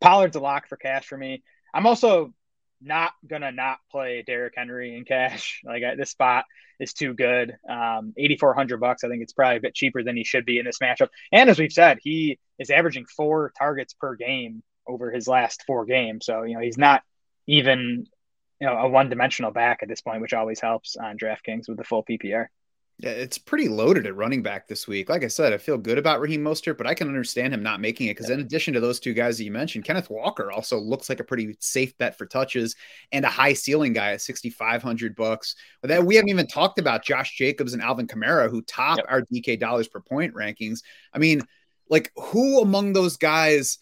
Pollard's 0.00 0.36
a 0.36 0.40
lock 0.40 0.68
for 0.68 0.76
cash 0.76 1.06
for 1.06 1.16
me. 1.16 1.42
I'm 1.72 1.86
also 1.86 2.32
not 2.80 3.12
gonna 3.26 3.52
not 3.52 3.78
play 3.90 4.22
Derrick 4.26 4.54
Henry 4.56 4.96
in 4.96 5.04
cash. 5.04 5.60
Like 5.64 5.82
this 5.96 6.10
spot 6.10 6.44
is 6.80 6.92
too 6.92 7.14
good. 7.14 7.56
Um, 7.68 8.14
8,400 8.16 8.78
bucks. 8.78 9.04
I 9.04 9.08
think 9.08 9.22
it's 9.22 9.32
probably 9.32 9.56
a 9.56 9.60
bit 9.60 9.74
cheaper 9.74 10.02
than 10.02 10.16
he 10.16 10.24
should 10.24 10.44
be 10.44 10.58
in 10.58 10.64
this 10.64 10.78
matchup. 10.78 11.08
And 11.32 11.50
as 11.50 11.58
we've 11.58 11.72
said, 11.72 11.98
he 12.00 12.38
is 12.58 12.70
averaging 12.70 13.06
four 13.06 13.52
targets 13.58 13.94
per 13.94 14.14
game 14.14 14.62
over 14.86 15.10
his 15.10 15.26
last 15.26 15.64
four 15.66 15.84
games. 15.84 16.26
So 16.26 16.42
you 16.42 16.54
know 16.54 16.60
he's 16.60 16.78
not 16.78 17.02
even 17.46 18.06
you 18.60 18.66
know 18.66 18.76
a 18.76 18.88
one 18.88 19.08
dimensional 19.08 19.50
back 19.50 19.80
at 19.82 19.88
this 19.88 20.00
point, 20.00 20.20
which 20.20 20.34
always 20.34 20.60
helps 20.60 20.96
on 20.96 21.16
DraftKings 21.18 21.68
with 21.68 21.78
the 21.78 21.84
full 21.84 22.04
PPR. 22.04 22.46
Yeah, 23.00 23.10
it's 23.10 23.38
pretty 23.38 23.68
loaded 23.68 24.06
at 24.06 24.16
running 24.16 24.42
back 24.42 24.66
this 24.66 24.88
week. 24.88 25.08
Like 25.08 25.22
I 25.22 25.28
said, 25.28 25.52
I 25.52 25.58
feel 25.58 25.78
good 25.78 25.98
about 25.98 26.20
Raheem 26.20 26.42
Mostert, 26.42 26.76
but 26.76 26.86
I 26.88 26.94
can 26.94 27.06
understand 27.06 27.54
him 27.54 27.62
not 27.62 27.80
making 27.80 28.08
it 28.08 28.16
because, 28.16 28.28
in 28.28 28.40
addition 28.40 28.74
to 28.74 28.80
those 28.80 28.98
two 28.98 29.14
guys 29.14 29.38
that 29.38 29.44
you 29.44 29.52
mentioned, 29.52 29.84
Kenneth 29.84 30.10
Walker 30.10 30.50
also 30.50 30.80
looks 30.80 31.08
like 31.08 31.20
a 31.20 31.24
pretty 31.24 31.56
safe 31.60 31.96
bet 31.98 32.18
for 32.18 32.26
touches 32.26 32.74
and 33.12 33.24
a 33.24 33.28
high 33.28 33.52
ceiling 33.52 33.92
guy 33.92 34.14
at 34.14 34.20
sixty 34.20 34.50
five 34.50 34.82
hundred 34.82 35.14
bucks. 35.14 35.54
But 35.80 35.88
that 35.88 36.04
we 36.04 36.16
haven't 36.16 36.30
even 36.30 36.48
talked 36.48 36.80
about 36.80 37.04
Josh 37.04 37.36
Jacobs 37.36 37.72
and 37.72 37.82
Alvin 37.82 38.08
Kamara, 38.08 38.50
who 38.50 38.62
top 38.62 38.96
yep. 38.96 39.06
our 39.08 39.22
DK 39.22 39.60
dollars 39.60 39.86
per 39.86 40.00
point 40.00 40.34
rankings. 40.34 40.80
I 41.14 41.18
mean, 41.18 41.42
like 41.88 42.10
who 42.16 42.60
among 42.62 42.94
those 42.94 43.16
guys? 43.16 43.78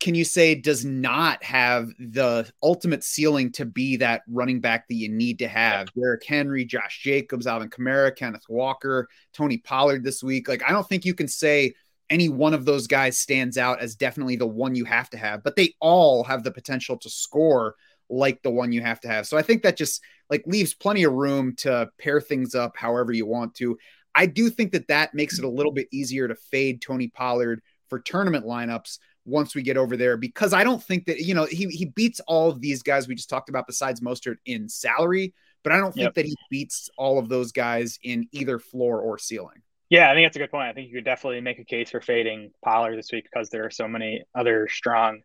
Can 0.00 0.14
you 0.14 0.24
say 0.24 0.54
does 0.54 0.84
not 0.84 1.42
have 1.44 1.90
the 1.98 2.50
ultimate 2.62 3.04
ceiling 3.04 3.52
to 3.52 3.64
be 3.64 3.96
that 3.96 4.22
running 4.28 4.60
back 4.60 4.88
that 4.88 4.94
you 4.94 5.08
need 5.08 5.38
to 5.40 5.48
have? 5.48 5.88
Derrick 5.94 6.24
Henry, 6.24 6.64
Josh 6.64 7.00
Jacobs, 7.02 7.46
Alvin 7.46 7.68
Kamara, 7.68 8.14
Kenneth 8.14 8.48
Walker, 8.48 9.08
Tony 9.34 9.58
Pollard 9.58 10.02
this 10.02 10.22
week. 10.22 10.48
Like, 10.48 10.62
I 10.66 10.72
don't 10.72 10.88
think 10.88 11.04
you 11.04 11.14
can 11.14 11.28
say 11.28 11.74
any 12.08 12.28
one 12.28 12.54
of 12.54 12.64
those 12.64 12.86
guys 12.86 13.18
stands 13.18 13.58
out 13.58 13.80
as 13.80 13.96
definitely 13.96 14.36
the 14.36 14.46
one 14.46 14.74
you 14.74 14.84
have 14.84 15.10
to 15.10 15.18
have, 15.18 15.42
but 15.42 15.56
they 15.56 15.74
all 15.80 16.24
have 16.24 16.42
the 16.42 16.50
potential 16.50 16.96
to 16.98 17.10
score 17.10 17.74
like 18.08 18.40
the 18.42 18.50
one 18.50 18.72
you 18.72 18.80
have 18.80 19.00
to 19.00 19.08
have. 19.08 19.26
So 19.26 19.36
I 19.36 19.42
think 19.42 19.62
that 19.62 19.76
just 19.76 20.00
like 20.30 20.44
leaves 20.46 20.74
plenty 20.74 21.02
of 21.04 21.12
room 21.12 21.54
to 21.56 21.90
pair 21.98 22.20
things 22.20 22.54
up 22.54 22.76
however 22.76 23.12
you 23.12 23.26
want 23.26 23.54
to. 23.56 23.76
I 24.14 24.26
do 24.26 24.48
think 24.48 24.72
that 24.72 24.88
that 24.88 25.14
makes 25.14 25.38
it 25.38 25.44
a 25.44 25.48
little 25.48 25.72
bit 25.72 25.88
easier 25.92 26.28
to 26.28 26.34
fade 26.34 26.80
Tony 26.80 27.08
Pollard 27.08 27.60
for 27.88 27.98
tournament 27.98 28.46
lineups 28.46 28.98
once 29.26 29.54
we 29.54 29.62
get 29.62 29.76
over 29.76 29.96
there 29.96 30.16
because 30.16 30.54
I 30.54 30.64
don't 30.64 30.82
think 30.82 31.06
that 31.06 31.20
you 31.20 31.34
know 31.34 31.44
he 31.44 31.66
he 31.66 31.84
beats 31.84 32.20
all 32.20 32.48
of 32.48 32.60
these 32.60 32.82
guys 32.82 33.08
we 33.08 33.14
just 33.14 33.28
talked 33.28 33.48
about 33.48 33.66
besides 33.66 34.00
Mostert 34.00 34.36
in 34.46 34.68
salary, 34.68 35.34
but 35.62 35.72
I 35.72 35.78
don't 35.78 35.92
think 35.92 36.04
yep. 36.04 36.14
that 36.14 36.26
he 36.26 36.36
beats 36.50 36.88
all 36.96 37.18
of 37.18 37.28
those 37.28 37.52
guys 37.52 37.98
in 38.02 38.28
either 38.32 38.58
floor 38.58 39.00
or 39.00 39.18
ceiling. 39.18 39.62
Yeah, 39.90 40.10
I 40.10 40.14
think 40.14 40.26
that's 40.26 40.36
a 40.36 40.40
good 40.40 40.50
point. 40.50 40.68
I 40.68 40.72
think 40.72 40.88
you 40.88 40.94
could 40.94 41.04
definitely 41.04 41.40
make 41.40 41.58
a 41.58 41.64
case 41.64 41.90
for 41.90 42.00
fading 42.00 42.50
Pollard 42.64 42.96
this 42.96 43.12
week 43.12 43.24
because 43.24 43.50
there 43.50 43.64
are 43.64 43.70
so 43.70 43.86
many 43.86 44.22
other 44.34 44.68
strong 44.68 45.20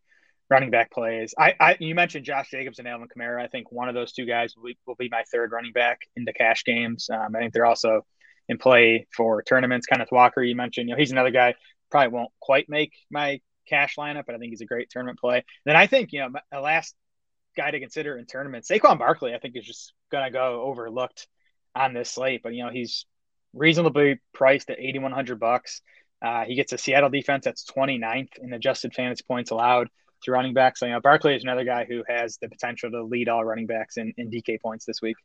running 0.50 0.70
back 0.70 0.92
plays. 0.92 1.34
I, 1.38 1.56
I 1.60 1.78
you 1.80 1.96
mentioned 1.96 2.26
Josh 2.26 2.50
Jacobs 2.52 2.78
and 2.78 2.88
Alvin 2.88 3.08
Kamara. 3.08 3.42
I 3.42 3.48
think 3.48 3.72
one 3.72 3.88
of 3.88 3.96
those 3.96 4.12
two 4.12 4.26
guys 4.26 4.56
will 4.56 4.66
be, 4.66 4.78
will 4.86 4.96
be 4.96 5.10
my 5.10 5.24
third 5.32 5.52
running 5.52 5.72
back 5.72 6.02
in 6.16 6.26
the 6.26 6.34
cash 6.34 6.64
games. 6.64 7.10
Um, 7.12 7.36
I 7.36 7.40
think 7.40 7.54
they're 7.54 7.66
also 7.66 8.06
in 8.50 8.58
play 8.58 9.08
for 9.16 9.42
tournaments. 9.42 9.88
Kenneth 9.88 10.12
Walker, 10.12 10.44
you 10.44 10.56
mentioned, 10.56 10.90
you 10.90 10.96
know, 10.96 11.00
he's 11.00 11.12
another 11.12 11.32
guy 11.32 11.56
probably 11.90 12.10
won't 12.10 12.32
quite 12.40 12.70
make 12.70 12.94
my 13.12 13.40
cash 13.68 13.96
lineup, 13.98 14.24
but 14.26 14.36
I 14.36 14.38
think 14.38 14.52
he's 14.52 14.62
a 14.62 14.66
great 14.66 14.90
tournament 14.90 15.20
play. 15.20 15.38
And 15.38 15.46
then 15.66 15.76
I 15.76 15.88
think, 15.88 16.12
you 16.12 16.20
know, 16.20 16.30
the 16.52 16.60
last 16.60 16.96
guy 17.56 17.72
to 17.72 17.80
consider 17.80 18.18
in 18.18 18.26
tournaments, 18.26 18.70
Saquon 18.70 19.00
Barkley, 19.00 19.34
I 19.34 19.40
think 19.40 19.56
is 19.56 19.66
just 19.66 19.94
to 20.12 20.30
go 20.32 20.62
overlooked 20.64 21.28
on 21.76 21.94
this 21.94 22.12
slate, 22.12 22.42
but 22.44 22.54
you 22.54 22.64
know, 22.64 22.72
he's 22.72 23.06
reasonably 23.54 24.20
priced 24.34 24.70
at 24.70 24.80
8,100 24.80 25.40
bucks. 25.40 25.82
Uh, 26.22 26.44
he 26.44 26.56
gets 26.56 26.72
a 26.74 26.78
Seattle 26.78 27.10
defense 27.10 27.46
that's 27.46 27.66
29th 27.66 28.38
in 28.42 28.54
adjusted 28.54 28.94
fantasy 28.94 29.24
points 29.28 29.52
allowed 29.52 29.90
to 30.24 30.32
running 30.32 30.54
backs. 30.54 30.80
So, 30.80 30.86
you 30.86 30.92
know, 30.92 31.02
Barkley 31.02 31.36
is 31.36 31.44
another 31.44 31.64
guy 31.64 31.86
who 31.86 32.04
has 32.08 32.38
the 32.38 32.48
potential 32.48 32.92
to 32.92 33.04
lead 33.04 33.28
all 33.28 33.44
running 33.44 33.66
backs 33.66 33.98
in, 33.98 34.14
in 34.18 34.30
DK 34.30 34.62
points 34.62 34.86
this 34.86 35.02
week. 35.02 35.16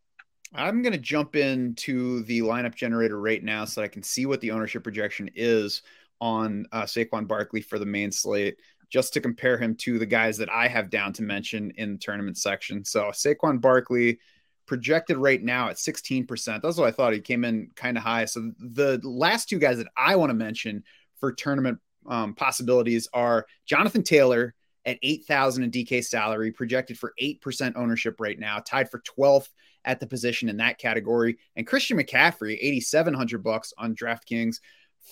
I'm 0.54 0.82
going 0.82 0.92
to 0.92 0.98
jump 0.98 1.36
into 1.36 2.22
the 2.22 2.40
lineup 2.40 2.74
generator 2.74 3.20
right 3.20 3.42
now 3.42 3.64
so 3.64 3.80
that 3.80 3.86
I 3.86 3.88
can 3.88 4.02
see 4.02 4.26
what 4.26 4.40
the 4.40 4.52
ownership 4.52 4.84
projection 4.84 5.30
is 5.34 5.82
on 6.20 6.66
uh, 6.72 6.82
Saquon 6.82 7.26
Barkley 7.26 7.60
for 7.60 7.78
the 7.78 7.86
main 7.86 8.10
slate, 8.12 8.56
just 8.88 9.12
to 9.14 9.20
compare 9.20 9.58
him 9.58 9.74
to 9.76 9.98
the 9.98 10.06
guys 10.06 10.38
that 10.38 10.50
I 10.50 10.68
have 10.68 10.90
down 10.90 11.12
to 11.14 11.22
mention 11.22 11.72
in 11.76 11.92
the 11.92 11.98
tournament 11.98 12.38
section. 12.38 12.84
So 12.84 13.04
Saquon 13.06 13.60
Barkley 13.60 14.18
projected 14.66 15.16
right 15.16 15.42
now 15.42 15.68
at 15.68 15.76
16%. 15.76 16.62
That's 16.62 16.76
what 16.76 16.88
I 16.88 16.90
thought. 16.90 17.12
He 17.12 17.20
came 17.20 17.44
in 17.44 17.70
kind 17.76 17.96
of 17.96 18.02
high. 18.02 18.24
So 18.24 18.52
the 18.58 19.00
last 19.02 19.48
two 19.48 19.58
guys 19.58 19.78
that 19.78 19.88
I 19.96 20.16
want 20.16 20.30
to 20.30 20.34
mention 20.34 20.84
for 21.18 21.32
tournament 21.32 21.78
um, 22.06 22.34
possibilities 22.34 23.08
are 23.12 23.46
Jonathan 23.64 24.02
Taylor 24.02 24.54
at 24.84 24.98
8,000 25.02 25.64
in 25.64 25.70
DK 25.70 26.04
salary, 26.04 26.52
projected 26.52 26.98
for 26.98 27.12
8% 27.20 27.72
ownership 27.76 28.20
right 28.20 28.38
now, 28.38 28.60
tied 28.60 28.90
for 28.90 29.00
12th 29.00 29.48
at 29.84 30.00
the 30.00 30.06
position 30.06 30.48
in 30.48 30.58
that 30.58 30.78
category. 30.78 31.38
And 31.56 31.66
Christian 31.66 31.98
McCaffrey, 31.98 32.56
8,700 32.60 33.42
bucks 33.42 33.72
on 33.78 33.94
DraftKings, 33.94 34.60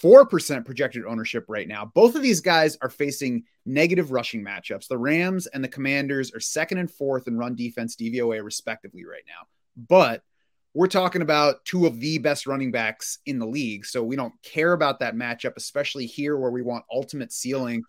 4% 0.02 0.64
projected 0.64 1.04
ownership 1.06 1.44
right 1.48 1.68
now. 1.68 1.90
Both 1.94 2.16
of 2.16 2.22
these 2.22 2.40
guys 2.40 2.76
are 2.82 2.90
facing 2.90 3.44
negative 3.64 4.10
rushing 4.10 4.44
matchups. 4.44 4.88
The 4.88 4.98
Rams 4.98 5.46
and 5.46 5.62
the 5.62 5.68
Commanders 5.68 6.32
are 6.34 6.40
second 6.40 6.78
and 6.78 6.90
fourth 6.90 7.28
in 7.28 7.38
run 7.38 7.54
defense 7.54 7.94
DVOA, 7.96 8.42
respectively, 8.44 9.04
right 9.04 9.22
now. 9.26 9.46
But 9.76 10.22
we're 10.74 10.88
talking 10.88 11.22
about 11.22 11.64
two 11.64 11.86
of 11.86 12.00
the 12.00 12.18
best 12.18 12.46
running 12.46 12.72
backs 12.72 13.18
in 13.26 13.38
the 13.38 13.46
league. 13.46 13.86
So 13.86 14.02
we 14.02 14.16
don't 14.16 14.34
care 14.42 14.72
about 14.72 14.98
that 14.98 15.14
matchup, 15.14 15.52
especially 15.56 16.06
here 16.06 16.36
where 16.36 16.50
we 16.50 16.62
want 16.62 16.84
ultimate 16.92 17.32
ceiling. 17.32 17.84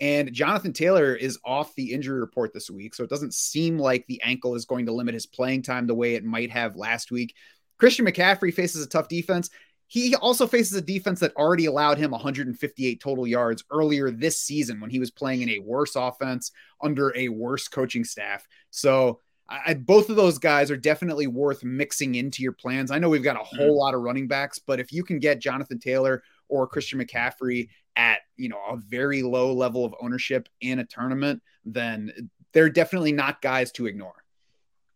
And 0.00 0.32
Jonathan 0.32 0.72
Taylor 0.72 1.16
is 1.16 1.40
off 1.44 1.74
the 1.74 1.92
injury 1.92 2.20
report 2.20 2.54
this 2.54 2.70
week. 2.70 2.94
So 2.94 3.02
it 3.02 3.10
doesn't 3.10 3.34
seem 3.34 3.78
like 3.78 4.06
the 4.06 4.22
ankle 4.22 4.54
is 4.54 4.64
going 4.64 4.86
to 4.86 4.92
limit 4.92 5.14
his 5.14 5.26
playing 5.26 5.62
time 5.62 5.88
the 5.88 5.94
way 5.96 6.14
it 6.14 6.24
might 6.24 6.52
have 6.52 6.76
last 6.76 7.10
week. 7.10 7.34
Christian 7.78 8.06
McCaffrey 8.06 8.54
faces 8.54 8.84
a 8.84 8.88
tough 8.88 9.08
defense. 9.08 9.50
He 9.88 10.14
also 10.14 10.46
faces 10.46 10.76
a 10.76 10.82
defense 10.82 11.18
that 11.20 11.34
already 11.34 11.64
allowed 11.64 11.96
him 11.98 12.10
158 12.10 13.00
total 13.00 13.26
yards 13.26 13.64
earlier 13.70 14.10
this 14.10 14.40
season 14.40 14.80
when 14.80 14.90
he 14.90 15.00
was 15.00 15.10
playing 15.10 15.42
in 15.42 15.48
a 15.48 15.58
worse 15.60 15.96
offense 15.96 16.52
under 16.82 17.12
a 17.16 17.30
worse 17.30 17.68
coaching 17.68 18.04
staff. 18.04 18.46
So 18.70 19.20
I, 19.48 19.74
both 19.74 20.10
of 20.10 20.16
those 20.16 20.38
guys 20.38 20.70
are 20.70 20.76
definitely 20.76 21.26
worth 21.26 21.64
mixing 21.64 22.16
into 22.16 22.42
your 22.42 22.52
plans. 22.52 22.90
I 22.90 22.98
know 22.98 23.08
we've 23.08 23.22
got 23.22 23.40
a 23.40 23.44
whole 23.44 23.68
mm-hmm. 23.68 23.78
lot 23.78 23.94
of 23.94 24.02
running 24.02 24.28
backs, 24.28 24.58
but 24.58 24.78
if 24.78 24.92
you 24.92 25.02
can 25.02 25.18
get 25.18 25.40
Jonathan 25.40 25.78
Taylor 25.78 26.22
or 26.48 26.66
Christian 26.66 27.00
McCaffrey 27.00 27.68
at 27.96 28.20
you 28.36 28.50
know 28.50 28.60
a 28.70 28.76
very 28.76 29.22
low 29.22 29.52
level 29.54 29.86
of 29.86 29.94
ownership 30.02 30.50
in 30.60 30.80
a 30.80 30.84
tournament, 30.84 31.42
then 31.64 32.30
they're 32.52 32.68
definitely 32.68 33.12
not 33.12 33.40
guys 33.40 33.72
to 33.72 33.86
ignore. 33.86 34.22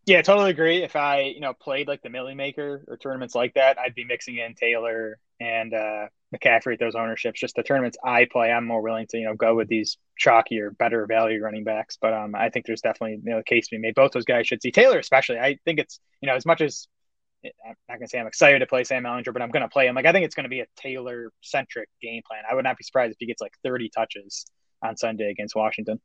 Yeah, 0.05 0.21
totally 0.23 0.51
agree. 0.51 0.83
If 0.83 0.97
I, 0.97 1.21
you 1.21 1.41
know, 1.41 1.53
played 1.53 1.87
like 1.87 2.03
the 2.03 2.11
Milly 2.11 2.35
Maker 2.35 2.85
or 2.89 2.97
tournaments 2.97 3.37
like 3.37 3.55
that, 3.55 3.79
I'd 3.79 3.95
be 3.95 4.05
mixing 4.05 4.37
in 4.37 4.55
Taylor 4.55 5.19
and 5.41 5.73
uh, 5.73 6.07
McCaffrey 6.35 6.75
at 6.75 6.81
those 6.81 6.97
ownerships. 6.97 7.39
Just 7.39 7.55
the 7.55 7.63
tournaments 7.63 7.97
I 8.05 8.27
play, 8.31 8.51
I'm 8.51 8.67
more 8.67 8.83
willing 8.83 9.07
to, 9.11 9.19
you 9.19 9.27
know, 9.27 9.35
go 9.35 9.55
with 9.55 9.69
these 9.69 9.99
chalkier, 10.21 10.77
better 10.77 11.07
value 11.07 11.41
running 11.41 11.63
backs. 11.63 11.99
But 12.01 12.15
um, 12.15 12.35
I 12.35 12.49
think 12.49 12.67
there's 12.67 12.81
definitely 12.81 13.21
you 13.23 13.31
know, 13.31 13.39
a 13.39 13.45
case 13.45 13.69
to 13.69 13.77
be 13.77 13.81
made. 13.81 13.95
Both 13.95 14.11
those 14.11 14.25
guys 14.25 14.49
should 14.49 14.61
see 14.61 14.73
Taylor, 14.73 14.99
especially. 14.99 15.39
I 15.39 15.59
think 15.65 15.79
it's, 15.79 16.01
you 16.21 16.27
know, 16.27 16.35
as 16.35 16.47
much 16.47 16.61
as 16.63 16.89
I'm 17.45 17.75
not 17.89 17.99
gonna 17.99 18.09
say 18.09 18.19
I'm 18.19 18.27
excited 18.27 18.61
to 18.61 18.67
play 18.67 18.85
Sam 18.85 19.05
Ehlinger, 19.05 19.33
but 19.33 19.43
I'm 19.43 19.51
gonna 19.51 19.69
play 19.69 19.87
him. 19.87 19.95
Like 19.97 20.07
I 20.07 20.13
think 20.13 20.25
it's 20.25 20.35
gonna 20.35 20.49
be 20.49 20.61
a 20.61 20.67
Taylor 20.77 21.33
centric 21.41 21.89
game 22.01 22.23
plan. 22.27 22.43
I 22.49 22.55
would 22.55 22.65
not 22.65 22.77
be 22.77 22.85
surprised 22.85 23.13
if 23.13 23.17
he 23.19 23.27
gets 23.27 23.41
like 23.41 23.53
30 23.65 23.91
touches 23.91 24.47
on 24.83 24.97
Sunday 24.97 25.31
against 25.31 25.57
Washington. 25.57 26.01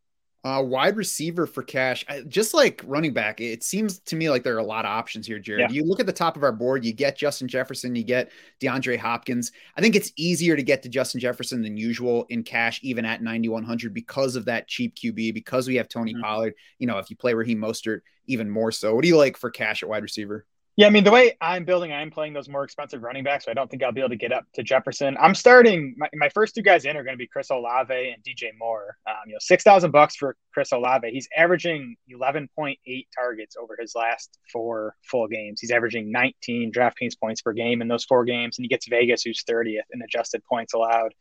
Uh, 0.48 0.62
wide 0.62 0.96
receiver 0.96 1.46
for 1.46 1.62
cash, 1.62 2.06
just 2.30 2.54
like 2.54 2.82
running 2.86 3.12
back, 3.12 3.42
it 3.42 3.64
seems 3.64 4.00
to 4.00 4.16
me 4.16 4.30
like 4.30 4.44
there 4.44 4.56
are 4.56 4.60
a 4.60 4.64
lot 4.64 4.86
of 4.86 4.90
options 4.92 5.28
here, 5.28 5.40
Jared. 5.40 5.70
Yeah. 5.70 5.76
You 5.76 5.84
look 5.84 6.00
at 6.00 6.06
the 6.06 6.14
top 6.14 6.38
of 6.38 6.44
our 6.44 6.54
board, 6.54 6.86
you 6.86 6.94
get 6.94 7.18
Justin 7.18 7.50
Jefferson, 7.50 7.98
you 7.98 8.04
get 8.06 8.32
DeAndre 8.62 8.98
Hopkins. 8.98 9.52
I 9.76 9.82
think 9.82 9.98
it's 9.98 10.14
easier 10.16 10.56
to 10.56 10.64
get 10.64 10.84
to 10.84 10.90
Justin 10.90 11.20
Jefferson 11.20 11.62
than 11.62 11.76
usual 11.76 12.28
in 12.30 12.44
cash, 12.44 12.80
even 12.82 13.04
at 13.04 13.22
9,100 13.22 13.94
because 13.94 14.38
of 14.38 14.46
that 14.46 14.70
cheap 14.70 14.96
QB, 14.96 15.34
because 15.34 15.68
we 15.68 15.76
have 15.76 15.90
Tony 15.90 16.14
mm-hmm. 16.14 16.24
Pollard. 16.24 16.54
You 16.80 16.88
know, 16.88 16.98
if 17.00 17.10
you 17.10 17.18
play 17.18 17.34
Raheem 17.34 17.60
Mostert, 17.60 18.00
even 18.28 18.50
more 18.50 18.72
so. 18.72 18.96
What 18.96 19.02
do 19.02 19.10
you 19.10 19.18
like 19.18 19.36
for 19.36 19.50
cash 19.50 19.84
at 19.84 19.90
wide 19.90 20.04
receiver? 20.04 20.46
Yeah, 20.78 20.86
I 20.86 20.90
mean 20.92 21.04
the 21.04 21.12
way 21.12 21.36
I'm 21.42 21.66
building, 21.66 21.92
I'm 21.92 22.12
playing 22.12 22.34
those 22.34 22.48
more 22.48 22.64
expensive 22.64 23.02
running 23.02 23.24
backs, 23.24 23.46
so 23.46 23.52
I 23.52 23.56
don't 23.56 23.68
think 23.68 23.82
I'll 23.82 23.92
be 23.92 24.00
able 24.00 24.10
to 24.10 24.16
get 24.16 24.32
up 24.32 24.46
to 24.54 24.62
Jefferson. 24.62 25.18
I'm 25.20 25.34
starting 25.34 25.96
my, 25.98 26.08
my 26.14 26.30
first 26.30 26.54
two 26.54 26.62
guys 26.62 26.86
in 26.86 26.96
are 26.96 27.04
going 27.04 27.16
to 27.16 27.18
be 27.18 27.26
Chris 27.26 27.50
Olave 27.50 27.92
and 27.92 28.24
DJ 28.24 28.52
Moore. 28.60 28.96
Um, 29.08 29.16
you 29.26 29.34
know, 29.34 29.40
six 29.42 29.64
thousand 29.64 29.90
bucks 29.90 30.16
for 30.16 30.36
Chris 30.54 30.72
Olave. 30.72 31.10
He's 31.10 31.28
averaging 31.36 31.96
11.8 32.14 32.78
targets 33.16 33.56
over 33.60 33.76
his 33.80 33.96
last 33.96 34.38
four 34.54 34.96
full 35.02 35.28
games. 35.28 35.60
He's 35.60 35.72
averaging 35.72 36.12
19 36.12 36.72
DraftKings 36.72 37.20
points 37.20 37.42
per 37.42 37.54
game 37.54 37.82
in 37.82 37.88
those 37.88 38.06
four 38.06 38.24
games, 38.24 38.60
and 38.60 38.64
he 38.64 38.70
gets 38.70 38.88
Vegas, 38.88 39.24
who's 39.24 39.44
30th 39.50 39.82
in 39.92 40.04
adjusted 40.04 40.44
points 40.48 40.76
allowed 40.76 41.16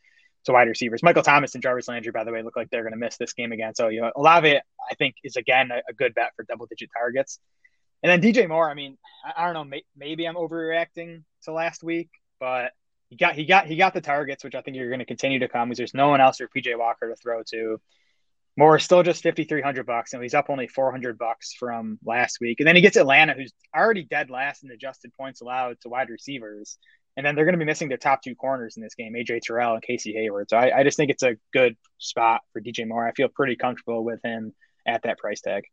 to 0.45 0.53
wide 0.53 0.69
receivers. 0.69 1.03
Michael 1.03 1.23
Thomas 1.23 1.55
and 1.55 1.63
Jarvis 1.63 1.89
Landry, 1.89 2.13
by 2.13 2.25
the 2.25 2.31
way, 2.31 2.43
look 2.43 2.57
like 2.57 2.69
they're 2.69 2.83
going 2.83 2.93
to 2.93 2.99
miss 2.99 3.17
this 3.17 3.33
game 3.33 3.53
again. 3.53 3.75
So 3.75 3.89
you 3.89 4.03
know, 4.03 4.13
Olave, 4.17 4.55
I 4.55 4.95
think, 4.97 5.15
is 5.25 5.37
again 5.37 5.71
a, 5.71 5.79
a 5.89 5.95
good 5.95 6.13
bet 6.15 6.33
for 6.37 6.45
double 6.45 6.67
digit 6.67 6.91
targets. 6.95 7.41
And 8.03 8.11
then 8.11 8.33
DJ 8.33 8.49
Moore, 8.49 8.71
I 8.71 8.75
mean, 8.75 8.99
I, 9.25 9.43
I 9.43 9.45
don't 9.47 9.55
know, 9.55 9.65
may, 9.65 9.85
maybe 9.97 10.26
I'm 10.26 10.37
overreacting 10.37 11.25
to 11.45 11.53
last 11.53 11.83
week, 11.83 12.11
but 12.38 12.73
he 13.09 13.17
got 13.17 13.35
he 13.35 13.45
got 13.45 13.67
he 13.67 13.76
got 13.76 13.95
the 13.95 14.00
targets, 14.00 14.43
which 14.45 14.55
I 14.55 14.61
think 14.61 14.76
you're 14.76 14.88
going 14.88 14.99
to 14.99 15.05
continue 15.05 15.38
to 15.41 15.49
come 15.49 15.69
because 15.69 15.79
there's 15.79 15.95
no 15.95 16.09
one 16.09 16.21
else 16.21 16.38
for 16.38 16.49
PJ 16.49 16.76
Walker 16.79 17.09
to 17.09 17.17
throw 17.17 17.43
to. 17.50 17.81
Moore 18.59 18.76
is 18.76 18.85
still 18.85 19.03
just 19.03 19.23
5,300 19.23 19.85
bucks, 19.85 20.15
and 20.15 20.23
he's 20.23 20.33
up 20.33 20.47
only 20.49 20.67
400 20.67 21.19
bucks 21.19 21.53
from 21.53 21.99
last 22.05 22.38
week. 22.41 22.59
And 22.59 22.67
then 22.67 22.75
he 22.75 22.81
gets 22.81 22.97
Atlanta, 22.97 23.35
who's 23.35 23.53
already 23.75 24.05
dead 24.05 24.31
last 24.31 24.65
in 24.65 24.71
adjusted 24.71 25.12
points 25.15 25.43
allowed 25.43 25.79
to 25.83 25.91
wide 25.91 26.09
receivers. 26.09 26.79
And 27.19 27.25
then 27.25 27.35
they're 27.35 27.45
going 27.45 27.55
to 27.55 27.59
be 27.59 27.67
missing 27.67 27.88
their 27.88 27.99
top 27.99 28.23
two 28.23 28.35
corners 28.35 28.76
in 28.79 28.83
this 28.83 28.95
game, 28.95 29.12
AJ 29.15 29.43
Terrell 29.43 29.75
and 29.75 29.83
Casey 29.83 30.15
Hayward. 30.15 30.49
So 30.49 30.57
I, 30.57 30.79
I 30.79 30.83
just 30.85 30.97
think 30.97 31.11
it's 31.11 31.23
a 31.23 31.37
good 31.53 31.76
spot 31.99 32.41
for 32.53 32.62
DJ 32.62 32.88
Moore. 32.88 33.07
I 33.07 33.12
feel 33.12 33.29
pretty 33.29 33.57
comfortable 33.57 34.05
with 34.05 34.21
him 34.25 34.55
at 34.87 35.03
that 35.03 35.19
price 35.19 35.43
tag. 35.43 35.65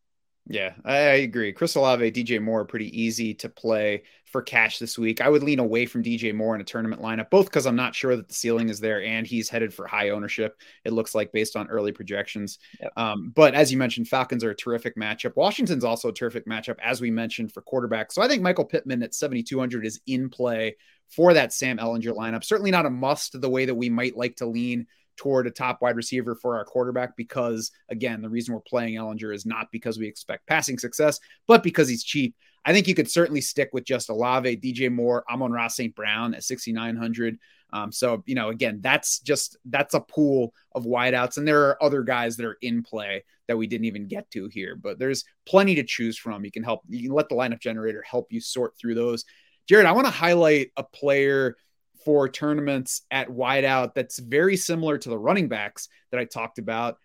Yeah, 0.48 0.74
I, 0.84 0.98
agree. 0.98 1.54
Chris 1.54 1.76
Olave, 1.76 2.12
DJ 2.12 2.42
Moore, 2.42 2.62
are 2.62 2.66
pretty 2.66 3.02
easy 3.02 3.34
to 3.36 3.50
play 3.50 4.04
for 4.26 4.42
cash 4.42 4.78
this 4.78 4.98
week. 4.98 5.22
I 5.22 5.30
would 5.30 5.42
lean 5.42 5.60
away 5.60 5.86
from 5.86 6.04
DJ 6.04 6.36
Moore 6.36 6.54
in 6.54 6.60
a 6.60 6.66
tournament 6.66 7.02
lineup, 7.02 7.30
both 7.30 7.46
because 7.46 7.66
I'm 7.66 7.78
not 7.78 7.96
sure 7.96 8.18
that 8.18 8.28
the 8.28 8.34
ceiling 8.34 8.68
is 8.68 8.82
there 8.82 9.02
and 9.02 9.26
he's 9.26 9.48
headed 9.48 9.74
for 9.74 9.88
high 9.88 10.10
ownership. 10.10 10.60
It 10.84 10.92
looks 10.92 11.16
like 11.16 11.32
based 11.32 11.56
on 11.56 11.70
early 11.70 11.94
projections. 11.94 12.60
Yep. 12.82 12.92
Um, 12.98 13.32
but 13.34 13.56
as 13.56 13.72
you 13.72 13.78
mentioned, 13.78 14.10
Falcons 14.10 14.44
are 14.44 14.50
a 14.50 14.56
terrific 14.56 14.98
matchup. 14.98 15.38
Washington's 15.38 15.86
also 15.86 16.10
a 16.10 16.14
terrific 16.14 16.46
matchup, 16.46 16.78
as 16.84 17.00
we 17.00 17.10
mentioned 17.10 17.54
for 17.54 17.62
quarterback. 17.62 18.12
So 18.12 18.22
I 18.22 18.28
think 18.28 18.42
Michael 18.42 18.66
Pittman 18.66 19.02
at 19.02 19.16
7,200 19.16 19.86
is 19.86 20.02
in 20.08 20.30
play 20.30 20.76
for 21.10 21.34
that 21.34 21.54
Sam 21.54 21.78
Ehlinger 21.78 22.16
lineup. 22.16 22.44
Certainly 22.44 22.72
not 22.72 22.86
a 22.86 22.90
must 22.90 23.40
the 23.40 23.50
way 23.50 23.66
that 23.66 23.76
we 23.76 23.90
might 23.90 24.18
like 24.18 24.36
to 24.38 24.46
lean 24.46 24.88
toward 25.18 25.48
a 25.48 25.52
top 25.52 25.82
wide 25.82 25.96
receiver 25.96 26.36
for 26.36 26.58
our 26.58 26.66
quarterback 26.66 27.16
because, 27.16 27.72
again, 27.90 28.22
the 28.22 28.30
reason 28.30 28.54
we're 28.54 28.62
playing 28.62 28.96
Ehlinger 28.96 29.34
is 29.34 29.46
not 29.46 29.72
because 29.72 29.98
we 29.98 30.08
expect 30.08 30.48
passing 30.48 30.78
success, 30.78 31.20
but 31.48 31.64
because 31.64 31.88
he's 31.88 32.04
cheap. 32.04 32.36
I 32.66 32.72
think 32.72 32.88
you 32.88 32.96
could 32.96 33.12
certainly 33.12 33.42
stick 33.42 33.70
with 33.74 33.84
just 33.84 34.10
Olave, 34.10 34.58
DJ 34.58 34.90
Moore, 34.92 35.26
Amon-Ra 35.30 35.68
St. 35.68 35.94
Brown 35.94 36.34
at 36.34 36.44
6,900. 36.44 37.38
Um, 37.74 37.92
so, 37.92 38.24
you 38.26 38.36
know, 38.36 38.50
again, 38.50 38.80
that's 38.82 39.20
just 39.20 39.58
that's 39.66 39.96
a 39.96 40.00
pool 40.00 40.54
of 40.74 40.86
wideouts. 40.86 41.38
And 41.38 41.48
there 41.48 41.64
are 41.64 41.84
other 41.84 42.04
guys 42.04 42.38
that 42.38 42.46
are 42.46 42.58
in 42.62 42.84
play 42.84 43.24
that 43.48 43.58
we 43.58 43.68
didn't 43.68 43.86
even 43.86 44.08
get 44.08 44.30
to 44.32 44.48
here, 44.48 44.76
but 44.76 45.00
there's 45.00 45.26
plenty 45.46 45.76
to 45.76 45.84
choose 45.84 46.18
from. 46.18 46.46
You 46.46 46.52
can 46.52 46.64
help, 46.64 46.82
you 46.88 47.08
can 47.08 47.16
let 47.16 47.30
the 47.30 47.36
lineup 47.36 47.60
generator 47.60 48.04
help 48.08 48.28
you 48.32 48.40
sort 48.40 48.78
through 48.78 48.96
those. 48.96 49.26
Jared, 49.68 49.86
I 49.88 49.92
want 49.92 50.06
to 50.06 50.12
highlight 50.12 50.72
a 50.78 50.84
player 50.84 51.58
for 52.06 52.30
tournaments 52.30 53.02
at 53.12 53.30
wideout 53.30 53.94
that's 53.94 54.20
very 54.20 54.58
similar 54.58 54.98
to 54.98 55.10
the 55.10 55.18
running 55.18 55.48
backs 55.48 55.90
that 56.12 56.20
I 56.20 56.26
talked 56.26 56.60
about. 56.60 56.98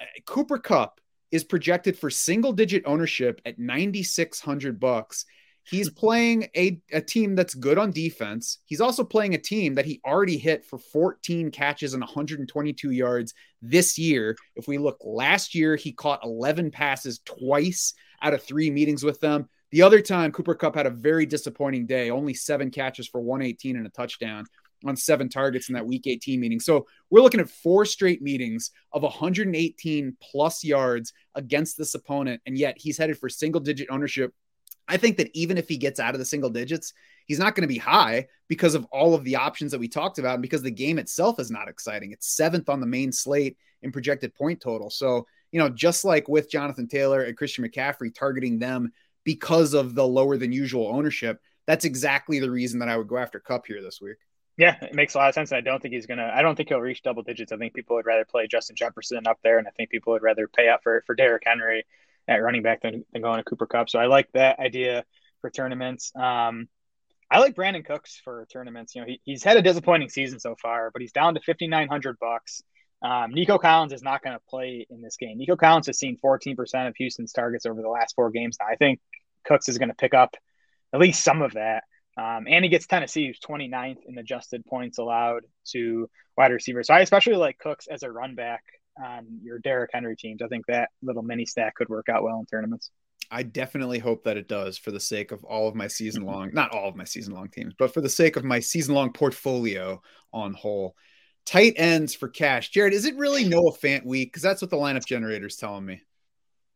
Uh, 0.00 0.04
Cooper 0.26 0.58
Kupp 0.58 1.00
is 1.30 1.44
projected 1.44 1.98
for 1.98 2.10
single 2.10 2.52
digit 2.52 2.82
ownership 2.86 3.40
at 3.44 3.58
9600 3.58 4.78
bucks. 4.78 5.24
He's 5.64 5.90
playing 6.02 6.48
a, 6.56 6.80
a 6.92 7.00
team 7.00 7.34
that's 7.34 7.54
good 7.54 7.78
on 7.78 7.90
defense. 7.90 8.58
He's 8.64 8.80
also 8.80 9.04
playing 9.04 9.34
a 9.34 9.38
team 9.38 9.74
that 9.74 9.86
he 9.86 10.00
already 10.04 10.38
hit 10.38 10.64
for 10.64 10.78
14 10.78 11.50
catches 11.50 11.94
and 11.94 12.02
122 12.02 12.90
yards 12.90 13.34
this 13.62 13.98
year. 13.98 14.36
If 14.54 14.68
we 14.68 14.78
look 14.78 14.98
last 15.02 15.54
year, 15.54 15.76
he 15.76 15.92
caught 15.92 16.24
11 16.24 16.70
passes 16.70 17.20
twice 17.24 17.94
out 18.22 18.34
of 18.34 18.42
three 18.42 18.70
meetings 18.70 19.04
with 19.04 19.20
them. 19.20 19.48
The 19.72 19.82
other 19.82 20.00
time, 20.00 20.32
Cooper 20.32 20.54
Kupp 20.54 20.76
had 20.76 20.86
a 20.86 20.90
very 20.90 21.26
disappointing 21.26 21.86
day, 21.86 22.10
only 22.10 22.34
seven 22.34 22.70
catches 22.70 23.08
for 23.08 23.20
118 23.20 23.76
and 23.76 23.86
a 23.86 23.90
touchdown 23.90 24.44
on 24.84 24.96
seven 24.96 25.28
targets 25.28 25.68
in 25.68 25.74
that 25.74 25.86
week 25.86 26.06
18 26.06 26.38
meeting. 26.38 26.60
So 26.60 26.86
we're 27.10 27.22
looking 27.22 27.40
at 27.40 27.50
four 27.50 27.84
straight 27.84 28.22
meetings 28.22 28.70
of 28.92 29.02
118 29.02 30.16
plus 30.20 30.62
yards 30.62 31.12
against 31.34 31.78
this 31.78 31.94
opponent. 31.94 32.40
And 32.46 32.56
yet 32.56 32.76
he's 32.78 32.98
headed 32.98 33.18
for 33.18 33.28
single 33.28 33.60
digit 33.60 33.88
ownership. 33.90 34.32
I 34.88 34.96
think 34.98 35.16
that 35.16 35.30
even 35.34 35.58
if 35.58 35.68
he 35.68 35.78
gets 35.78 35.98
out 35.98 36.14
of 36.14 36.20
the 36.20 36.24
single 36.24 36.50
digits, 36.50 36.92
he's 37.26 37.40
not 37.40 37.54
going 37.54 37.62
to 37.62 37.72
be 37.72 37.78
high 37.78 38.28
because 38.48 38.74
of 38.74 38.84
all 38.92 39.14
of 39.14 39.24
the 39.24 39.36
options 39.36 39.72
that 39.72 39.80
we 39.80 39.88
talked 39.88 40.18
about 40.18 40.34
and 40.34 40.42
because 40.42 40.62
the 40.62 40.70
game 40.70 40.98
itself 40.98 41.40
is 41.40 41.50
not 41.50 41.68
exciting. 41.68 42.12
It's 42.12 42.36
seventh 42.36 42.68
on 42.68 42.80
the 42.80 42.86
main 42.86 43.10
slate 43.10 43.56
in 43.82 43.90
projected 43.90 44.34
point 44.34 44.60
total. 44.60 44.90
So, 44.90 45.26
you 45.50 45.58
know, 45.58 45.68
just 45.68 46.04
like 46.04 46.28
with 46.28 46.50
Jonathan 46.50 46.86
Taylor 46.86 47.22
and 47.22 47.36
Christian 47.36 47.64
McCaffrey 47.64 48.14
targeting 48.14 48.58
them 48.60 48.92
because 49.26 49.74
of 49.74 49.94
the 49.94 50.06
lower 50.06 50.38
than 50.38 50.52
usual 50.52 50.86
ownership, 50.86 51.38
that's 51.66 51.84
exactly 51.84 52.38
the 52.38 52.50
reason 52.50 52.78
that 52.78 52.88
I 52.88 52.96
would 52.96 53.08
go 53.08 53.18
after 53.18 53.40
Kupp 53.40 53.66
here 53.66 53.82
this 53.82 54.00
week. 54.00 54.16
Yeah, 54.56 54.76
it 54.80 54.94
makes 54.94 55.14
a 55.14 55.18
lot 55.18 55.28
of 55.28 55.34
sense. 55.34 55.50
And 55.50 55.58
I 55.58 55.60
don't 55.60 55.82
think 55.82 55.92
he's 55.92 56.06
gonna. 56.06 56.30
I 56.34 56.40
don't 56.40 56.56
think 56.56 56.70
he'll 56.70 56.80
reach 56.80 57.02
double 57.02 57.22
digits. 57.22 57.52
I 57.52 57.58
think 57.58 57.74
people 57.74 57.96
would 57.96 58.06
rather 58.06 58.24
play 58.24 58.46
Justin 58.46 58.76
Jefferson 58.76 59.26
up 59.26 59.38
there, 59.42 59.58
and 59.58 59.68
I 59.68 59.70
think 59.72 59.90
people 59.90 60.14
would 60.14 60.22
rather 60.22 60.48
pay 60.48 60.68
up 60.68 60.82
for 60.82 61.02
for 61.06 61.14
Derrick 61.14 61.42
Henry 61.44 61.84
at 62.26 62.36
running 62.36 62.62
back 62.62 62.80
than, 62.80 63.04
than 63.12 63.20
going 63.20 63.36
to 63.36 63.44
Cooper 63.44 63.66
Kupp. 63.66 63.90
So 63.90 63.98
I 63.98 64.06
like 64.06 64.32
that 64.32 64.58
idea 64.58 65.04
for 65.40 65.50
tournaments. 65.50 66.10
Um, 66.16 66.68
I 67.30 67.40
like 67.40 67.54
Brandin 67.54 67.84
Cooks 67.84 68.20
for 68.24 68.46
tournaments. 68.50 68.94
You 68.94 69.02
know, 69.02 69.06
he, 69.08 69.20
he's 69.24 69.44
had 69.44 69.56
a 69.56 69.62
disappointing 69.62 70.08
season 70.08 70.40
so 70.40 70.56
far, 70.62 70.90
but 70.90 71.02
he's 71.02 71.12
down 71.12 71.34
to 71.34 71.40
fifty 71.40 71.66
nine 71.66 71.88
hundred 71.88 72.18
bucks. 72.18 72.62
Um, 73.06 73.32
Nico 73.32 73.56
Collins 73.56 73.92
is 73.92 74.02
not 74.02 74.20
going 74.20 74.36
to 74.36 74.42
play 74.48 74.84
in 74.90 75.00
this 75.00 75.16
game. 75.16 75.38
Nico 75.38 75.54
Collins 75.54 75.86
has 75.86 75.96
seen 75.96 76.18
14% 76.18 76.88
of 76.88 76.96
Houston's 76.96 77.32
targets 77.32 77.64
over 77.64 77.80
the 77.80 77.88
last 77.88 78.16
four 78.16 78.30
games. 78.30 78.56
Now, 78.58 78.66
I 78.66 78.74
think 78.74 78.98
Cooks 79.44 79.68
is 79.68 79.78
going 79.78 79.90
to 79.90 79.94
pick 79.94 80.12
up 80.12 80.34
at 80.92 80.98
least 80.98 81.22
some 81.22 81.40
of 81.40 81.52
that. 81.52 81.84
Um, 82.16 82.46
and 82.48 82.64
he 82.64 82.68
gets 82.68 82.88
Tennessee, 82.88 83.28
who's 83.28 83.38
29th 83.38 83.98
in 84.08 84.18
adjusted 84.18 84.66
points 84.66 84.98
allowed 84.98 85.44
to 85.68 86.10
wide 86.36 86.50
receivers. 86.50 86.88
So 86.88 86.94
I 86.94 87.00
especially 87.00 87.36
like 87.36 87.58
Cooks 87.58 87.86
as 87.86 88.02
a 88.02 88.10
run 88.10 88.34
back 88.34 88.64
on 89.00 89.38
your 89.40 89.60
Derrick 89.60 89.90
Henry 89.94 90.16
teams. 90.16 90.42
I 90.42 90.48
think 90.48 90.66
that 90.66 90.88
little 91.00 91.22
mini 91.22 91.46
stack 91.46 91.76
could 91.76 91.88
work 91.88 92.08
out 92.08 92.24
well 92.24 92.40
in 92.40 92.46
tournaments. 92.46 92.90
I 93.30 93.44
definitely 93.44 94.00
hope 94.00 94.24
that 94.24 94.36
it 94.36 94.48
does 94.48 94.78
for 94.78 94.90
the 94.90 94.98
sake 94.98 95.30
of 95.30 95.44
all 95.44 95.68
of 95.68 95.76
my 95.76 95.86
season 95.86 96.24
long, 96.24 96.50
not 96.52 96.72
all 96.72 96.88
of 96.88 96.96
my 96.96 97.04
season 97.04 97.34
long 97.34 97.50
teams, 97.50 97.72
but 97.78 97.94
for 97.94 98.00
the 98.00 98.08
sake 98.08 98.34
of 98.34 98.42
my 98.42 98.58
season 98.58 98.96
long 98.96 99.12
portfolio 99.12 100.02
on 100.32 100.54
whole. 100.54 100.96
Tight 101.46 101.74
ends 101.76 102.14
for 102.14 102.28
cash. 102.28 102.70
Jared, 102.70 102.92
is 102.92 103.04
it 103.04 103.16
really 103.16 103.44
Noah 103.44 103.72
Fant 103.72 104.04
week? 104.04 104.28
Because 104.28 104.42
that's 104.42 104.60
what 104.60 104.70
the 104.70 104.76
lineup 104.76 105.06
generator 105.06 105.46
is 105.46 105.56
telling 105.56 105.86
me. 105.86 106.02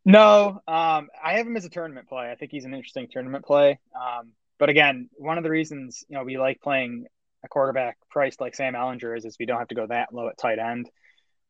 No, 0.04 0.60
um, 0.66 1.08
I 1.22 1.34
have 1.34 1.46
him 1.46 1.56
as 1.56 1.64
a 1.64 1.68
tournament 1.68 2.08
play. 2.08 2.30
I 2.30 2.36
think 2.36 2.52
he's 2.52 2.64
an 2.64 2.72
interesting 2.72 3.08
tournament 3.10 3.44
play. 3.44 3.78
Um, 3.94 4.32
but 4.59 4.68
again, 4.68 5.11
one 5.16 5.38
of 5.38 5.44
the 5.44 5.50
reasons 5.50 6.04
you 6.09 6.16
know 6.16 6.24
we 6.24 6.38
like 6.38 6.61
playing 6.61 7.06
a 7.44 7.48
quarterback 7.48 7.98
priced 8.11 8.40
like 8.40 8.54
Sam 8.54 8.74
Ehlinger 8.74 9.16
is, 9.16 9.24
is 9.24 9.37
we 9.38 9.46
don't 9.46 9.59
have 9.59 9.68
to 9.68 9.74
go 9.74 9.87
that 9.87 10.14
low 10.14 10.28
at 10.28 10.38
tight 10.38 10.59
end. 10.59 10.88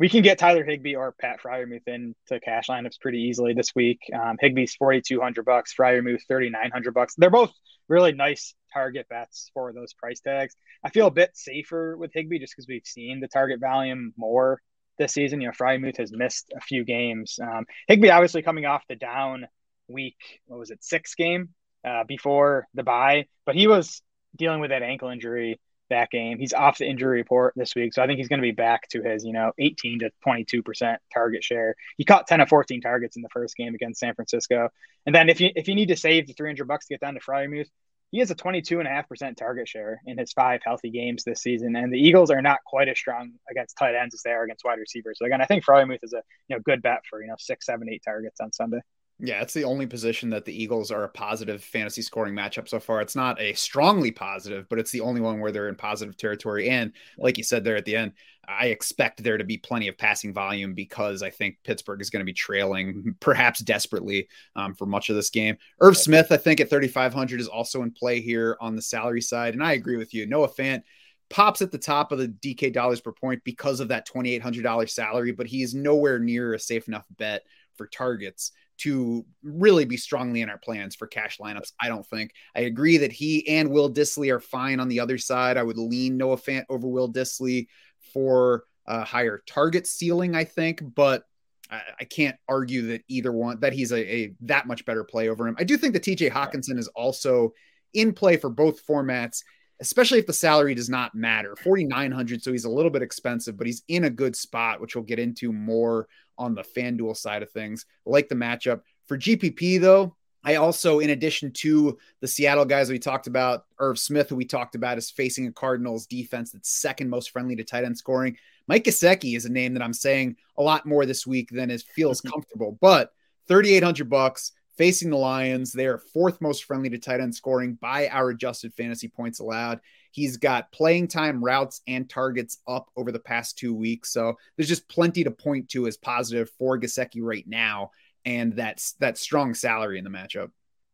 We 0.00 0.08
can 0.08 0.22
get 0.22 0.38
Tyler 0.38 0.64
Higbee 0.64 0.96
or 0.96 1.12
Pat 1.12 1.40
Freiermuth 1.42 1.86
into 1.86 2.40
cash 2.42 2.68
lineups 2.68 2.98
pretty 3.00 3.18
easily 3.18 3.52
this 3.52 3.74
week. 3.74 4.00
Um, 4.14 4.38
Higbee's 4.42 4.74
forty 4.74 5.02
two 5.02 5.20
hundred 5.20 5.44
bucks, 5.44 5.74
Freiermuth 5.78 6.22
thirty 6.26 6.48
nine 6.48 6.70
hundred 6.72 6.94
bucks. 6.94 7.14
They're 7.18 7.28
both 7.28 7.52
really 7.86 8.12
nice 8.12 8.54
target 8.72 9.06
bets 9.10 9.50
for 9.52 9.74
those 9.74 9.92
price 9.92 10.20
tags. 10.20 10.56
I 10.82 10.88
feel 10.88 11.06
a 11.06 11.10
bit 11.10 11.32
safer 11.34 11.98
with 11.98 12.12
Higbee 12.14 12.38
just 12.38 12.54
because 12.56 12.66
we've 12.66 12.86
seen 12.86 13.20
the 13.20 13.28
target 13.28 13.60
volume 13.60 14.14
more 14.16 14.62
this 14.98 15.12
season. 15.12 15.42
You 15.42 15.48
know, 15.48 15.52
Freiermuth 15.52 15.98
has 15.98 16.12
missed 16.12 16.50
a 16.56 16.60
few 16.60 16.82
games. 16.82 17.38
Um, 17.38 17.66
Higbee 17.86 18.08
obviously 18.08 18.40
coming 18.40 18.64
off 18.64 18.82
the 18.88 18.96
down 18.96 19.48
week. 19.86 20.40
What 20.46 20.60
was 20.60 20.70
it? 20.70 20.82
Six 20.82 21.14
game 21.14 21.50
uh, 21.86 22.04
before 22.08 22.66
the 22.72 22.84
bye, 22.84 23.26
but 23.44 23.54
he 23.54 23.66
was 23.66 24.00
dealing 24.34 24.60
with 24.60 24.70
that 24.70 24.82
ankle 24.82 25.10
injury 25.10 25.60
that 25.90 26.11
game. 26.11 26.38
He's 26.38 26.53
off 26.53 26.79
the 26.79 26.88
injury 26.88 27.18
report 27.18 27.55
this 27.57 27.74
week, 27.74 27.94
so 27.94 28.03
I 28.03 28.07
think 28.07 28.18
he's 28.18 28.29
going 28.29 28.40
to 28.40 28.46
be 28.46 28.53
back 28.53 28.88
to 28.88 29.03
his, 29.03 29.24
you 29.24 29.33
know, 29.33 29.53
18 29.59 30.00
to 30.00 30.11
22 30.22 30.62
percent 30.62 31.00
target 31.12 31.44
share. 31.44 31.74
He 31.96 32.05
caught 32.05 32.26
10 32.26 32.40
of 32.40 32.48
14 32.48 32.81
targets 32.81 33.16
in 33.16 33.22
the 33.22 33.29
first 33.29 33.57
game 33.57 33.74
against 33.74 34.00
San 34.00 34.14
Francisco, 34.14 34.70
and 35.07 35.14
then 35.14 35.29
if 35.29 35.40
you 35.40 35.50
if 35.55 35.68
you 35.68 35.74
need 35.74 35.88
to 35.88 35.96
save 35.96 36.26
the 36.26 36.33
300 36.33 36.66
bucks 36.66 36.87
to 36.87 36.94
get 36.94 37.00
down 37.00 37.14
to 37.14 37.20
Freiermuth, 37.20 37.68
he 38.11 38.18
has 38.18 38.31
a 38.31 38.35
22.5% 38.35 39.37
target 39.37 39.68
share 39.68 40.00
in 40.05 40.18
his 40.18 40.33
five 40.33 40.61
healthy 40.64 40.90
games 40.90 41.22
this 41.22 41.42
season. 41.42 41.76
And 41.76 41.92
the 41.92 41.98
Eagles 41.98 42.31
are 42.31 42.42
not 42.42 42.59
quite 42.66 42.88
as 42.88 42.98
strong 42.98 43.33
against 43.48 43.76
tight 43.79 43.94
ends 43.94 44.14
as 44.14 44.22
they 44.22 44.33
are 44.33 44.42
against 44.42 44.64
wide 44.64 44.81
receivers. 44.81 45.18
So 45.18 45.26
again, 45.26 45.40
I 45.40 45.46
think 45.46 45.64
Freiermuth 45.64 46.03
is 46.03 46.12
a 46.12 46.22
you 46.48 46.57
know 46.57 46.62
good 46.64 46.83
bet 46.83 47.03
for 47.09 47.22
you 47.22 47.29
know 47.29 47.37
six, 47.38 47.66
seven, 47.66 47.88
eight 47.88 48.03
targets 48.05 48.40
on 48.40 48.53
Sunday. 48.53 48.81
Yeah, 49.22 49.42
it's 49.42 49.52
the 49.52 49.64
only 49.64 49.87
position 49.87 50.30
that 50.30 50.46
the 50.46 50.62
Eagles 50.62 50.90
are 50.90 51.04
a 51.04 51.09
positive 51.09 51.62
fantasy 51.62 52.00
scoring 52.00 52.35
matchup 52.35 52.68
so 52.68 52.80
far. 52.80 53.02
It's 53.02 53.16
not 53.16 53.40
a 53.40 53.52
strongly 53.52 54.11
positive, 54.11 54.66
but 54.68 54.78
it's 54.78 54.90
the 54.90 55.02
only 55.02 55.20
one 55.20 55.40
where 55.40 55.52
they're 55.52 55.68
in 55.68 55.74
positive 55.74 56.16
territory. 56.16 56.70
And 56.70 56.92
like 57.18 57.37
you 57.37 57.44
said 57.44 57.62
there 57.62 57.76
at 57.76 57.85
the 57.85 57.96
end, 57.96 58.12
I 58.48 58.66
expect 58.66 59.22
there 59.22 59.37
to 59.37 59.44
be 59.44 59.59
plenty 59.59 59.88
of 59.88 59.98
passing 59.98 60.33
volume 60.33 60.74
because 60.74 61.22
I 61.22 61.30
think 61.30 61.59
Pittsburgh 61.64 62.00
is 62.00 62.09
going 62.09 62.20
to 62.20 62.26
be 62.26 62.33
trailing, 62.33 63.14
perhaps 63.20 63.61
desperately, 63.61 64.28
um, 64.56 64.74
for 64.74 64.87
much 64.87 65.11
of 65.11 65.16
this 65.16 65.30
game. 65.30 65.56
Irv 65.80 65.96
Smith, 65.96 66.33
I 66.33 66.38
think 66.38 66.61
at 66.61 66.70
3,500 66.70 67.40
is 67.40 67.48
also 67.48 67.83
in 67.83 67.90
play 67.90 68.20
here 68.20 68.56
on 68.61 68.74
the 68.74 68.83
salary 68.83 69.20
side. 69.20 69.54
And 69.54 69.62
I 69.62 69.72
agree 69.72 69.96
with 69.96 70.14
you. 70.14 70.26
Noah 70.26 70.48
Fant 70.48 70.83
pops 71.28 71.62
at 71.62 71.70
the 71.70 71.78
top 71.78 72.11
of 72.11 72.18
the 72.18 72.28
DK 72.28 72.72
dollars 72.72 73.00
per 73.00 73.12
point 73.12 73.42
because 73.44 73.80
of 73.80 73.88
that 73.88 74.09
$2,800 74.09 74.88
salary, 74.88 75.33
but 75.33 75.46
he's 75.46 75.74
nowhere 75.74 76.18
near 76.18 76.54
a 76.54 76.59
safe 76.59 76.88
enough 76.88 77.04
bet 77.16 77.42
for 77.76 77.87
targets 77.87 78.52
to 78.81 79.25
really 79.43 79.85
be 79.85 79.97
strongly 79.97 80.43
in 80.43 80.51
our 80.51 80.59
plans 80.59 80.95
for 80.95 81.07
cash 81.07 81.38
lineups. 81.38 81.73
I 81.81 81.88
don't 81.88 82.07
think. 82.07 82.33
I 82.55 82.61
agree 82.61 82.99
that 82.99 83.12
he 83.12 83.47
and 83.49 83.71
Will 83.71 83.93
Dissly 83.93 84.33
are 84.33 84.40
fine 84.40 84.81
on 84.81 84.88
the 84.88 85.01
other 85.01 85.19
side. 85.19 85.57
I 85.57 85.62
would 85.62 85.79
lean 85.79 86.16
Noah 86.16 86.37
Fant 86.37 86.64
over 86.69 86.88
Will 86.88 87.12
Dissly 87.12 87.66
for 88.12 88.64
a 88.87 89.05
higher 89.05 89.43
target 89.47 89.87
ceiling, 89.87 90.35
I 90.35 90.45
think, 90.45 90.83
but 90.95 91.25
I, 91.71 91.81
I 92.01 92.05
can't 92.05 92.37
argue 92.49 92.88
that 92.88 93.03
either 93.09 93.33
one 93.33 93.61
that 93.61 93.73
he's 93.73 93.93
a, 93.93 94.14
a, 94.14 94.35
that 94.43 94.66
much 94.66 94.85
better 94.85 95.05
play 95.05 95.29
over 95.29 95.47
him. 95.47 95.57
I 95.59 95.64
do 95.64 95.77
think 95.77 95.93
that 95.95 96.03
TJ 96.03 96.31
Hockenson 96.31 96.79
is 96.79 96.88
also 96.88 97.53
in 97.95 98.12
play 98.12 98.37
for 98.37 98.51
both 98.51 98.87
formats 98.87 99.43
especially 99.81 100.19
if 100.19 100.27
the 100.27 100.33
salary 100.33 100.75
does 100.75 100.90
not 100.90 101.14
matter. 101.14 101.57
4900 101.57 102.43
so 102.43 102.53
he's 102.53 102.64
a 102.64 102.71
little 102.71 102.90
bit 102.90 103.03
expensive, 103.03 103.57
but 103.57 103.66
he's 103.66 103.83
in 103.88 104.05
a 104.05 104.11
good 104.11 104.37
spot, 104.37 104.81
which 104.81 104.95
we'll 104.95 105.05
get 105.05 105.19
into 105.19 105.53
more 105.53 106.07
on 106.40 106.55
the 106.55 106.62
FanDuel 106.62 107.16
side 107.16 107.42
of 107.44 107.50
things. 107.53 107.87
Like 108.05 108.29
the 108.29 108.35
matchup. 108.35 108.81
For 109.07 109.16
GPP 109.16 109.81
though, 109.81 110.16
I 110.42 110.55
also, 110.55 111.00
in 111.00 111.11
addition 111.11 111.53
to 111.53 111.98
the 112.20 112.29
Seattle 112.29 112.64
guys 112.64 112.88
we 112.88 112.98
talked 112.98 113.26
about, 113.26 113.66
Irv 113.79 113.98
Smith, 113.98 114.31
who 114.31 114.37
we 114.37 114.46
talked 114.46 114.74
about, 114.74 114.96
is 114.96 115.11
facing 115.11 115.46
a 115.46 115.53
Cardinals 115.53 116.07
defense 116.07 116.50
that's 116.50 116.70
second 116.70 117.11
most 117.11 117.31
friendly 117.31 117.57
to 117.57 117.64
tight 117.64 117.85
end 117.85 117.98
scoring. 117.98 118.37
Mike 118.66 118.85
Gesicki 118.85 119.37
is 119.37 119.44
a 119.44 119.53
name 119.53 119.74
that 119.74 119.83
I'm 119.83 119.92
saying 119.92 120.37
a 120.57 120.62
lot 120.62 120.87
more 120.87 121.05
this 121.05 121.26
week 121.26 121.50
than 121.50 121.70
is 121.70 121.83
feels 121.83 122.20
mm-hmm. 122.20 122.31
comfortable, 122.31 122.79
but 122.81 123.12
3,800 123.48 124.09
bucks 124.09 124.53
facing 124.79 125.11
the 125.11 125.16
Lions. 125.16 125.72
They 125.72 125.87
are 125.87 125.98
fourth 125.98 126.40
most 126.40 126.64
friendly 126.64 126.88
to 126.88 126.98
tight 126.98 127.20
end 127.20 127.35
scoring 127.35 127.74
by 127.74 128.09
our 128.09 128.31
adjusted 128.31 128.72
fantasy 128.72 129.09
points 129.09 129.40
allowed. 129.40 129.81
He's 130.11 130.37
got 130.37 130.73
playing 130.73 131.09
time, 131.09 131.42
routes, 131.44 131.81
and 131.87 132.09
targets 132.09 132.59
up 132.66 132.90
over 132.96 133.12
the 133.12 133.18
past 133.18 133.59
two 133.59 133.75
weeks. 133.75 134.12
So 134.12 134.37
there's 134.57 134.68
just 134.68 134.88
plenty 134.88 135.25
to 135.25 135.31
point 135.31 135.68
to 135.70 135.87
as 135.87 135.96
positive 135.96 136.51
for 136.59 136.79
Gesicki 136.79 137.20
right 137.23 137.46
now, 137.46 137.90
and 138.25 138.55
that's 138.55 138.92
that 138.94 139.18
strong 139.18 139.55
salary 139.55 139.99
in 139.99 140.05
the 140.05 140.11
matchup. 140.11 140.51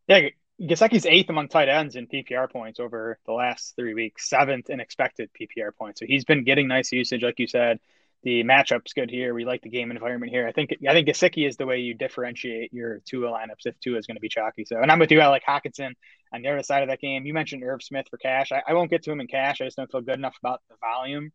Yeah, 0.08 0.28
Gesicki's 0.60 1.04
eighth 1.06 1.28
among 1.28 1.48
tight 1.48 1.68
ends 1.68 1.96
in 1.96 2.06
PPR 2.06 2.50
points 2.50 2.80
over 2.80 3.18
the 3.26 3.32
last 3.32 3.74
three 3.76 3.94
weeks, 3.94 4.28
seventh 4.28 4.70
in 4.70 4.80
expected 4.80 5.30
PPR 5.38 5.74
points. 5.76 6.00
So 6.00 6.06
he's 6.06 6.24
been 6.24 6.44
getting 6.44 6.68
nice 6.68 6.92
usage, 6.92 7.22
like 7.22 7.38
you 7.38 7.46
said. 7.46 7.78
the 8.22 8.42
matchup's 8.42 8.92
good 8.92 9.10
here. 9.10 9.34
We 9.34 9.44
like 9.44 9.62
the 9.62 9.68
game 9.68 9.90
environment 9.90 10.32
here. 10.32 10.48
I 10.48 10.52
think 10.52 10.70
I 10.88 10.92
think 10.92 11.08
Gesicki 11.08 11.46
is 11.46 11.56
the 11.56 11.66
way 11.66 11.78
you 11.78 11.94
differentiate 11.94 12.72
your 12.72 12.98
Tua 13.04 13.30
lineups 13.30 13.66
if 13.66 13.78
Tua 13.80 13.98
is 13.98 14.06
going 14.06 14.16
to 14.16 14.20
be 14.20 14.28
chalky. 14.28 14.64
So, 14.64 14.80
and 14.80 14.90
I'm 14.90 14.98
with 14.98 15.12
you. 15.12 15.20
I 15.20 15.28
like 15.28 15.44
Hockenson 15.44 15.92
on 16.36 16.42
the 16.42 16.48
other 16.48 16.62
side 16.62 16.82
of 16.82 16.88
that 16.88 17.00
game. 17.00 17.26
You 17.26 17.34
mentioned 17.34 17.64
Irv 17.64 17.82
Smith 17.82 18.06
for 18.08 18.18
cash. 18.18 18.52
I, 18.52 18.62
I 18.68 18.74
won't 18.74 18.90
get 18.90 19.02
to 19.04 19.12
him 19.12 19.20
in 19.20 19.26
cash. 19.26 19.60
I 19.60 19.64
just 19.64 19.76
don't 19.76 19.90
feel 19.90 20.00
good 20.00 20.18
enough 20.18 20.36
about 20.42 20.60
the 20.68 20.76
volume. 20.80 21.32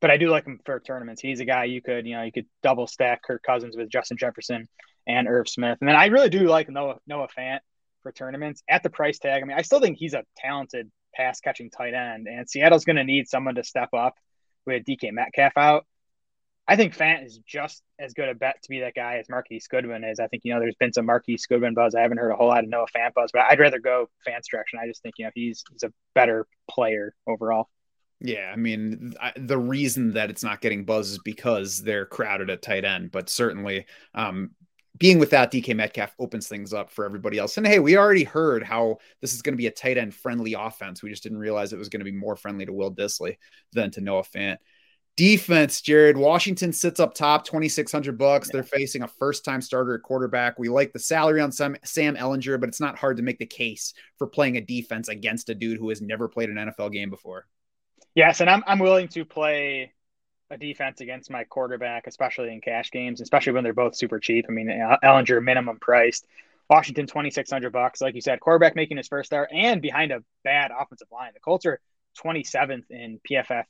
But 0.00 0.10
I 0.10 0.16
do 0.16 0.28
like 0.28 0.44
him 0.44 0.60
for 0.64 0.78
tournaments. 0.80 1.20
He's 1.20 1.40
a 1.40 1.44
guy 1.44 1.64
you 1.64 1.82
could, 1.82 2.06
you 2.06 2.16
know, 2.16 2.22
you 2.22 2.32
could 2.32 2.46
double 2.62 2.86
stack 2.86 3.22
Kirk 3.22 3.42
Cousins 3.42 3.76
with 3.76 3.88
Justin 3.90 4.16
Jefferson 4.16 4.68
and 5.06 5.26
Irv 5.26 5.48
Smith. 5.48 5.78
And 5.80 5.88
then 5.88 5.96
I 5.96 6.06
really 6.06 6.28
do 6.28 6.46
like 6.48 6.68
Noah 6.68 6.98
Noah 7.06 7.28
Fant 7.36 7.60
for 8.02 8.12
tournaments 8.12 8.62
at 8.68 8.82
the 8.82 8.90
price 8.90 9.18
tag. 9.18 9.42
I 9.42 9.46
mean, 9.46 9.56
I 9.56 9.62
still 9.62 9.80
think 9.80 9.98
he's 9.98 10.14
a 10.14 10.24
talented 10.36 10.90
pass 11.14 11.40
catching 11.40 11.70
tight 11.70 11.94
end, 11.94 12.28
and 12.28 12.48
Seattle's 12.48 12.84
going 12.84 12.96
to 12.96 13.04
need 13.04 13.28
someone 13.28 13.56
to 13.56 13.64
step 13.64 13.88
up 13.92 14.14
with 14.66 14.84
DK 14.84 15.12
Metcalf 15.12 15.52
out. 15.56 15.86
I 16.68 16.76
think 16.76 16.94
Fant 16.94 17.24
is 17.24 17.38
just 17.46 17.82
as 17.98 18.12
good 18.12 18.28
a 18.28 18.34
bet 18.34 18.62
to 18.62 18.68
be 18.68 18.80
that 18.80 18.94
guy 18.94 19.16
as 19.16 19.28
Marquise 19.30 19.66
Goodwin 19.68 20.04
is. 20.04 20.20
I 20.20 20.26
think, 20.26 20.42
you 20.44 20.52
know, 20.52 20.60
there's 20.60 20.76
been 20.78 20.92
some 20.92 21.06
Marquise 21.06 21.46
Goodwin 21.46 21.72
buzz. 21.72 21.94
I 21.94 22.02
haven't 22.02 22.18
heard 22.18 22.30
a 22.30 22.36
whole 22.36 22.48
lot 22.48 22.62
of 22.62 22.68
Noah 22.68 22.86
Fant 22.94 23.14
buzz, 23.14 23.30
but 23.32 23.42
I'd 23.50 23.58
rather 23.58 23.78
go 23.78 24.10
Fant's 24.28 24.48
direction. 24.48 24.78
I 24.82 24.86
just 24.86 25.02
think, 25.02 25.14
you 25.16 25.24
know, 25.24 25.30
he's 25.34 25.64
he's 25.72 25.82
a 25.82 25.92
better 26.14 26.46
player 26.70 27.14
overall. 27.26 27.70
Yeah, 28.20 28.50
I 28.52 28.56
mean, 28.56 29.14
I, 29.20 29.32
the 29.36 29.58
reason 29.58 30.12
that 30.12 30.28
it's 30.28 30.42
not 30.42 30.60
getting 30.60 30.84
buzz 30.84 31.12
is 31.12 31.18
because 31.24 31.82
they're 31.82 32.04
crowded 32.04 32.50
at 32.50 32.62
tight 32.62 32.84
end, 32.84 33.12
but 33.12 33.30
certainly 33.30 33.86
um, 34.12 34.50
being 34.98 35.18
without 35.18 35.52
DK 35.52 35.74
Metcalf 35.74 36.14
opens 36.18 36.48
things 36.48 36.74
up 36.74 36.90
for 36.90 37.04
everybody 37.04 37.38
else. 37.38 37.56
And 37.56 37.66
hey, 37.66 37.78
we 37.78 37.96
already 37.96 38.24
heard 38.24 38.62
how 38.62 38.98
this 39.20 39.32
is 39.32 39.40
going 39.42 39.54
to 39.54 39.58
be 39.58 39.68
a 39.68 39.70
tight 39.70 39.96
end 39.96 40.14
friendly 40.14 40.54
offense. 40.54 41.02
We 41.02 41.10
just 41.10 41.22
didn't 41.22 41.38
realize 41.38 41.72
it 41.72 41.78
was 41.78 41.88
going 41.88 42.00
to 42.00 42.04
be 42.04 42.12
more 42.12 42.36
friendly 42.36 42.66
to 42.66 42.72
Will 42.72 42.92
Dissly 42.92 43.36
than 43.72 43.90
to 43.92 44.00
Noah 44.00 44.24
Fant. 44.24 44.58
Defense, 45.18 45.80
Jared 45.80 46.16
Washington 46.16 46.72
sits 46.72 47.00
up 47.00 47.12
top, 47.12 47.44
twenty 47.44 47.68
six 47.68 47.90
hundred 47.90 48.16
bucks. 48.18 48.50
They're 48.52 48.62
facing 48.62 49.02
a 49.02 49.08
first 49.08 49.44
time 49.44 49.60
starter 49.60 49.96
at 49.96 50.02
quarterback. 50.02 50.60
We 50.60 50.68
like 50.68 50.92
the 50.92 51.00
salary 51.00 51.40
on 51.40 51.50
Sam, 51.50 51.76
Sam 51.82 52.14
Ehlinger, 52.14 52.60
but 52.60 52.68
it's 52.68 52.80
not 52.80 52.96
hard 52.96 53.16
to 53.16 53.24
make 53.24 53.40
the 53.40 53.44
case 53.44 53.94
for 54.16 54.28
playing 54.28 54.58
a 54.58 54.60
defense 54.60 55.08
against 55.08 55.48
a 55.48 55.56
dude 55.56 55.80
who 55.80 55.88
has 55.88 56.00
never 56.00 56.28
played 56.28 56.50
an 56.50 56.54
NFL 56.54 56.92
game 56.92 57.10
before. 57.10 57.48
Yes, 58.14 58.40
and 58.40 58.48
I'm 58.48 58.62
I'm 58.64 58.78
willing 58.78 59.08
to 59.08 59.24
play 59.24 59.92
a 60.50 60.56
defense 60.56 61.00
against 61.00 61.32
my 61.32 61.42
quarterback, 61.42 62.06
especially 62.06 62.52
in 62.52 62.60
cash 62.60 62.92
games, 62.92 63.20
especially 63.20 63.54
when 63.54 63.64
they're 63.64 63.72
both 63.74 63.96
super 63.96 64.20
cheap. 64.20 64.46
I 64.48 64.52
mean, 64.52 64.68
Ehlinger 64.68 65.42
minimum 65.42 65.80
priced, 65.80 66.28
Washington 66.70 67.08
twenty 67.08 67.32
six 67.32 67.50
hundred 67.50 67.72
bucks, 67.72 68.00
like 68.00 68.14
you 68.14 68.20
said, 68.20 68.38
quarterback 68.38 68.76
making 68.76 68.98
his 68.98 69.08
first 69.08 69.30
start 69.30 69.50
and 69.52 69.82
behind 69.82 70.12
a 70.12 70.22
bad 70.44 70.70
offensive 70.70 71.08
line. 71.10 71.32
The 71.34 71.40
Colts 71.40 71.66
are 71.66 71.80
twenty 72.14 72.44
seventh 72.44 72.88
in 72.92 73.18
PFF 73.28 73.64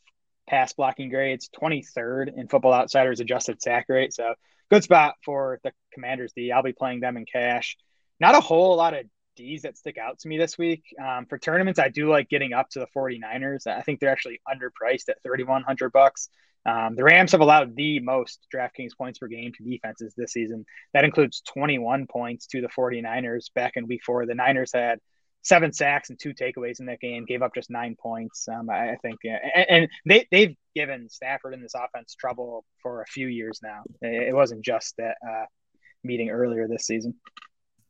pass 0.48 0.72
blocking 0.72 1.11
grades, 1.11 1.48
23rd 1.61 2.37
in 2.37 2.48
Football 2.48 2.72
Outsiders 2.72 3.20
adjusted 3.20 3.62
sack 3.62 3.87
rate. 3.88 4.12
So 4.12 4.34
good 4.70 4.82
spot 4.82 5.14
for 5.24 5.61
the 5.62 5.72
Commanders 5.92 6.32
D. 6.34 6.50
I'll 6.52 6.62
be 6.62 6.72
playing 6.72 7.00
them 7.00 7.16
in 7.16 7.24
cash. 7.24 7.76
Not 8.18 8.34
a 8.34 8.40
whole 8.40 8.76
lot 8.76 8.94
of 8.94 9.06
D's 9.37 9.62
that 9.62 9.78
stick 9.78 9.98
out 9.98 10.18
to 10.20 10.28
me 10.28 10.38
this 10.38 10.58
week. 10.58 10.82
Um, 11.00 11.26
for 11.26 11.38
tournaments, 11.38 11.78
I 11.78 11.88
do 11.88 12.11
like 12.11 12.28
getting 12.28 12.52
up 12.52 12.68
to 12.70 12.80
the 12.80 12.88
49ers. 12.96 13.66
I 13.66 13.82
think 13.82 14.00
they're 14.00 14.11
actually 14.11 14.40
underpriced 14.48 15.08
at 15.08 15.22
3,100 15.22 15.92
bucks. 15.92 16.28
Um, 16.66 16.96
the 16.96 17.04
Rams 17.04 17.32
have 17.32 17.40
allowed 17.40 17.76
the 17.76 18.00
most 18.00 18.46
DraftKings 18.52 18.96
points 18.98 19.20
per 19.20 19.28
game 19.28 19.52
to 19.56 19.62
defenses 19.62 20.12
this 20.16 20.32
season. 20.32 20.66
That 20.92 21.04
includes 21.04 21.40
21 21.42 22.06
points 22.08 22.46
to 22.48 22.61
the 22.61 22.68
49ers 22.68 23.52
back 23.54 23.74
in 23.76 23.87
week 23.87 24.02
four. 24.04 24.26
The 24.26 24.34
Niners 24.34 24.72
had 24.74 24.98
seven 25.42 25.72
sacks 25.72 26.11
and 26.11 26.18
two 26.18 26.35
takeaways 26.35 26.81
in 26.81 26.87
that 26.87 27.01
game, 27.01 27.24
gave 27.24 27.42
up 27.42 27.55
just 27.55 27.70
nine 27.70 27.96
points. 28.01 28.46
Um, 28.48 28.68
I, 28.70 28.92
I, 28.92 28.96
think, 28.96 29.18
yeah. 29.24 29.38
and, 29.55 29.66
and, 29.68 29.88
they, 30.05 30.27
they've 30.31 30.57
given 30.74 31.09
Stafford 31.09 31.55
in 31.55 31.62
this 31.62 31.74
offense 31.74 32.14
trouble 32.14 32.64
for 32.83 33.03
a 33.03 33.07
few 33.07 33.29
years 33.29 33.61
now. 33.62 33.83
It, 34.03 34.35
wasn't 34.35 34.64
just 34.64 34.96
that 34.98 35.16
uh, 35.27 35.44
meeting 36.05 36.31
earlier 36.31 36.68
this 36.68 36.87
season. 36.87 37.14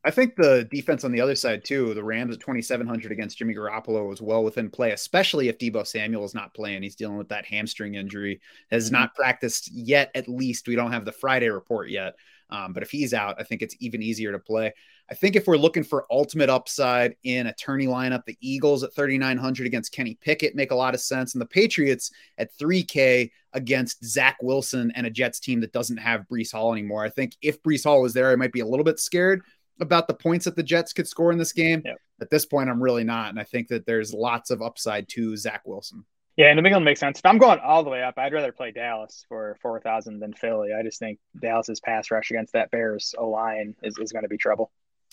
I 0.05 0.11
think 0.11 0.35
the 0.37 0.65
defense 0.71 1.03
on 1.03 1.11
the 1.11 1.19
other 1.19 1.35
side 1.35 1.65
too, 1.65 1.93
the 1.93 2.03
Rams 2.03 2.33
at 2.33 2.39
2,700 2.39 3.11
against 3.11 3.37
Jimmy 3.37 3.53
Garoppolo 3.53 4.13
is 4.13 4.21
well 4.21 4.45
within 4.45 4.69
play, 4.69 4.91
especially 4.91 5.49
if 5.49 5.57
Deebo 5.57 5.85
Samuel 5.85 6.23
is 6.23 6.33
not 6.33 6.53
playing. 6.53 6.83
He's 6.83 6.95
dealing 6.95 7.17
with 7.17 7.29
that 7.29 7.45
hamstring 7.45 7.95
injury, 7.95 8.39
has 8.71 8.85
mm-hmm. 8.85 8.93
not 8.93 9.15
practiced 9.15 9.69
yet. 9.73 10.09
At 10.15 10.29
least 10.29 10.69
we 10.69 10.75
don't 10.75 10.93
have 10.93 11.03
the 11.03 11.11
Friday 11.11 11.49
report 11.49 11.89
yet. 11.89 12.15
Um, 12.49 12.71
but 12.73 12.81
if 12.81 12.91
he's 12.91 13.13
out, 13.13 13.35
I 13.39 13.43
think 13.43 13.61
it's 13.61 13.75
even 13.79 14.01
easier 14.01 14.31
to 14.31 14.39
play. 14.39 14.73
I 15.11 15.15
think 15.15 15.35
if 15.35 15.47
we're 15.47 15.57
looking 15.57 15.83
for 15.83 16.05
ultimate 16.11 16.49
upside 16.49 17.15
in 17.23 17.47
a 17.47 17.53
tourney 17.53 17.87
lineup, 17.87 18.25
the 18.25 18.37
Eagles 18.41 18.83
at 18.83 18.93
3,900 18.93 19.65
against 19.65 19.91
Kenny 19.91 20.17
Pickett 20.21 20.55
make 20.55 20.71
a 20.71 20.75
lot 20.75 20.93
of 20.93 21.01
sense. 21.01 21.33
And 21.33 21.41
the 21.41 21.47
Patriots 21.47 22.11
at 22.37 22.55
3K 22.57 23.31
against 23.53 24.05
Zach 24.05 24.37
Wilson 24.41 24.91
and 24.95 25.07
a 25.07 25.09
Jets 25.09 25.39
team 25.39 25.61
that 25.61 25.73
doesn't 25.73 25.97
have 25.97 26.27
Breece 26.31 26.51
Hall 26.51 26.73
anymore. 26.73 27.03
I 27.03 27.09
think 27.09 27.35
if 27.41 27.61
Breece 27.63 27.85
Hall 27.85 28.01
was 28.01 28.13
there, 28.13 28.31
I 28.31 28.35
might 28.35 28.53
be 28.53 28.59
a 28.59 28.67
little 28.67 28.83
bit 28.83 28.99
scared 28.99 29.41
about 29.79 30.07
the 30.07 30.13
points 30.13 30.45
that 30.45 30.55
the 30.55 30.63
Jets 30.63 30.93
could 30.93 31.07
score 31.07 31.31
in 31.31 31.39
this 31.39 31.53
game. 31.53 31.81
Yep. 31.83 31.97
At 32.21 32.29
this 32.29 32.45
point, 32.45 32.69
I'm 32.69 32.83
really 32.83 33.03
not. 33.03 33.29
And 33.29 33.39
I 33.39 33.43
think 33.43 33.69
that 33.69 33.85
there's 33.85 34.13
lots 34.13 34.51
of 34.51 34.61
upside 34.61 35.07
to 35.09 35.35
Zach 35.37 35.61
Wilson. 35.65 36.05
Yeah, 36.37 36.47
and 36.47 36.61
New 36.61 36.65
England 36.65 36.85
makes 36.85 36.99
sense. 36.99 37.19
If 37.19 37.25
I'm 37.25 37.37
going 37.37 37.59
all 37.59 37.83
the 37.83 37.89
way 37.89 38.01
up, 38.01 38.17
I'd 38.17 38.31
rather 38.31 38.53
play 38.53 38.71
Dallas 38.71 39.25
for 39.27 39.57
four 39.61 39.81
thousand 39.81 40.19
than 40.19 40.31
Philly. 40.31 40.69
I 40.73 40.83
just 40.83 40.97
think 40.97 41.19
Dallas's 41.41 41.81
pass 41.81 42.11
rush 42.11 42.31
against 42.31 42.53
that 42.53 42.71
Bears 42.71 43.13
line 43.21 43.75
is, 43.83 43.97
is 43.99 44.13
going 44.13 44.23
to 44.23 44.29
be 44.29 44.37
trouble. 44.37 44.71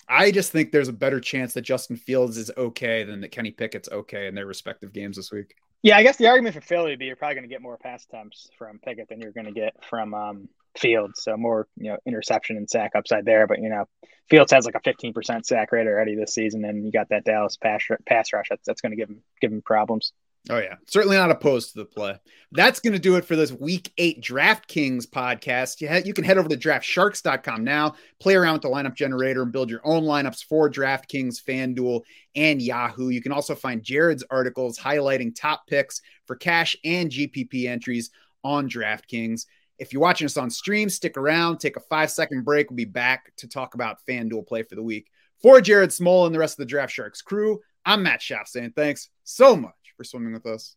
I 0.08 0.30
just 0.30 0.52
think 0.52 0.72
there's 0.72 0.88
a 0.88 0.92
better 0.92 1.20
chance 1.20 1.54
that 1.54 1.62
Justin 1.62 1.96
Fields 1.96 2.36
is 2.36 2.50
okay 2.56 3.02
than 3.04 3.20
that 3.22 3.32
Kenny 3.32 3.50
Pickett's 3.50 3.88
okay 3.90 4.26
in 4.26 4.34
their 4.34 4.46
respective 4.46 4.92
games 4.92 5.16
this 5.16 5.32
week. 5.32 5.56
Yeah, 5.82 5.96
I 5.96 6.02
guess 6.02 6.16
the 6.16 6.26
argument 6.26 6.54
for 6.54 6.60
Philly 6.60 6.90
would 6.90 6.98
be 6.98 7.06
you're 7.06 7.16
probably 7.16 7.34
going 7.34 7.48
to 7.48 7.52
get 7.52 7.62
more 7.62 7.76
pass 7.76 8.04
attempts 8.04 8.48
from 8.58 8.78
Pickett 8.78 9.08
than 9.08 9.20
you're 9.20 9.32
going 9.32 9.46
to 9.46 9.52
get 9.52 9.74
from 9.88 10.14
um, 10.14 10.48
Fields. 10.78 11.22
So 11.22 11.36
more, 11.36 11.68
you 11.76 11.90
know, 11.90 11.98
interception 12.06 12.56
and 12.56 12.68
sack 12.68 12.92
upside 12.96 13.24
there. 13.24 13.46
But 13.46 13.60
you 13.60 13.68
know, 13.68 13.84
Fields 14.28 14.52
has 14.52 14.64
like 14.64 14.74
a 14.74 14.80
15% 14.80 15.44
sack 15.44 15.72
rate 15.72 15.86
already 15.86 16.16
this 16.16 16.34
season, 16.34 16.64
and 16.64 16.84
you 16.84 16.92
got 16.92 17.08
that 17.10 17.24
Dallas 17.24 17.56
pass 17.56 17.82
pass 18.06 18.32
rush. 18.32 18.46
That's, 18.50 18.66
that's 18.66 18.80
going 18.80 18.90
to 18.90 18.96
give 18.96 19.08
him 19.08 19.22
give 19.40 19.52
him 19.52 19.62
problems. 19.62 20.12
Oh 20.48 20.58
yeah, 20.58 20.76
certainly 20.86 21.16
not 21.16 21.32
opposed 21.32 21.72
to 21.72 21.78
the 21.78 21.84
play. 21.84 22.16
That's 22.52 22.78
going 22.78 22.92
to 22.92 23.00
do 23.00 23.16
it 23.16 23.24
for 23.24 23.34
this 23.34 23.50
Week 23.50 23.92
Eight 23.98 24.22
DraftKings 24.22 25.06
podcast. 25.06 26.06
You, 26.06 26.14
can 26.14 26.22
head 26.22 26.38
over 26.38 26.48
to 26.48 26.56
DraftSharks.com 26.56 27.64
now, 27.64 27.94
play 28.20 28.36
around 28.36 28.54
with 28.54 28.62
the 28.62 28.68
lineup 28.68 28.94
generator, 28.94 29.42
and 29.42 29.50
build 29.50 29.70
your 29.70 29.80
own 29.84 30.04
lineups 30.04 30.44
for 30.44 30.70
DraftKings, 30.70 31.42
FanDuel, 31.42 32.02
and 32.36 32.62
Yahoo. 32.62 33.08
You 33.08 33.20
can 33.20 33.32
also 33.32 33.56
find 33.56 33.82
Jared's 33.82 34.22
articles 34.30 34.78
highlighting 34.78 35.34
top 35.34 35.66
picks 35.66 36.00
for 36.26 36.36
cash 36.36 36.76
and 36.84 37.10
GPP 37.10 37.66
entries 37.66 38.10
on 38.44 38.68
DraftKings. 38.68 39.46
If 39.80 39.92
you're 39.92 40.02
watching 40.02 40.26
us 40.26 40.36
on 40.36 40.48
stream, 40.50 40.88
stick 40.88 41.16
around, 41.16 41.58
take 41.58 41.76
a 41.76 41.80
five 41.80 42.10
second 42.10 42.44
break. 42.44 42.70
We'll 42.70 42.76
be 42.76 42.84
back 42.84 43.34
to 43.38 43.48
talk 43.48 43.74
about 43.74 43.98
FanDuel 44.08 44.46
play 44.46 44.62
for 44.62 44.76
the 44.76 44.82
week. 44.82 45.08
For 45.42 45.60
Jared 45.60 45.92
Small 45.92 46.24
and 46.24 46.34
the 46.34 46.38
rest 46.38 46.54
of 46.54 46.58
the 46.58 46.66
Draft 46.66 46.92
Sharks 46.92 47.20
crew, 47.20 47.60
I'm 47.84 48.04
Matt 48.04 48.20
Schauf 48.20 48.46
saying 48.46 48.72
thanks 48.76 49.10
so 49.24 49.56
much 49.56 49.74
for 49.96 50.04
swimming 50.04 50.32
with 50.32 50.46
us. 50.46 50.76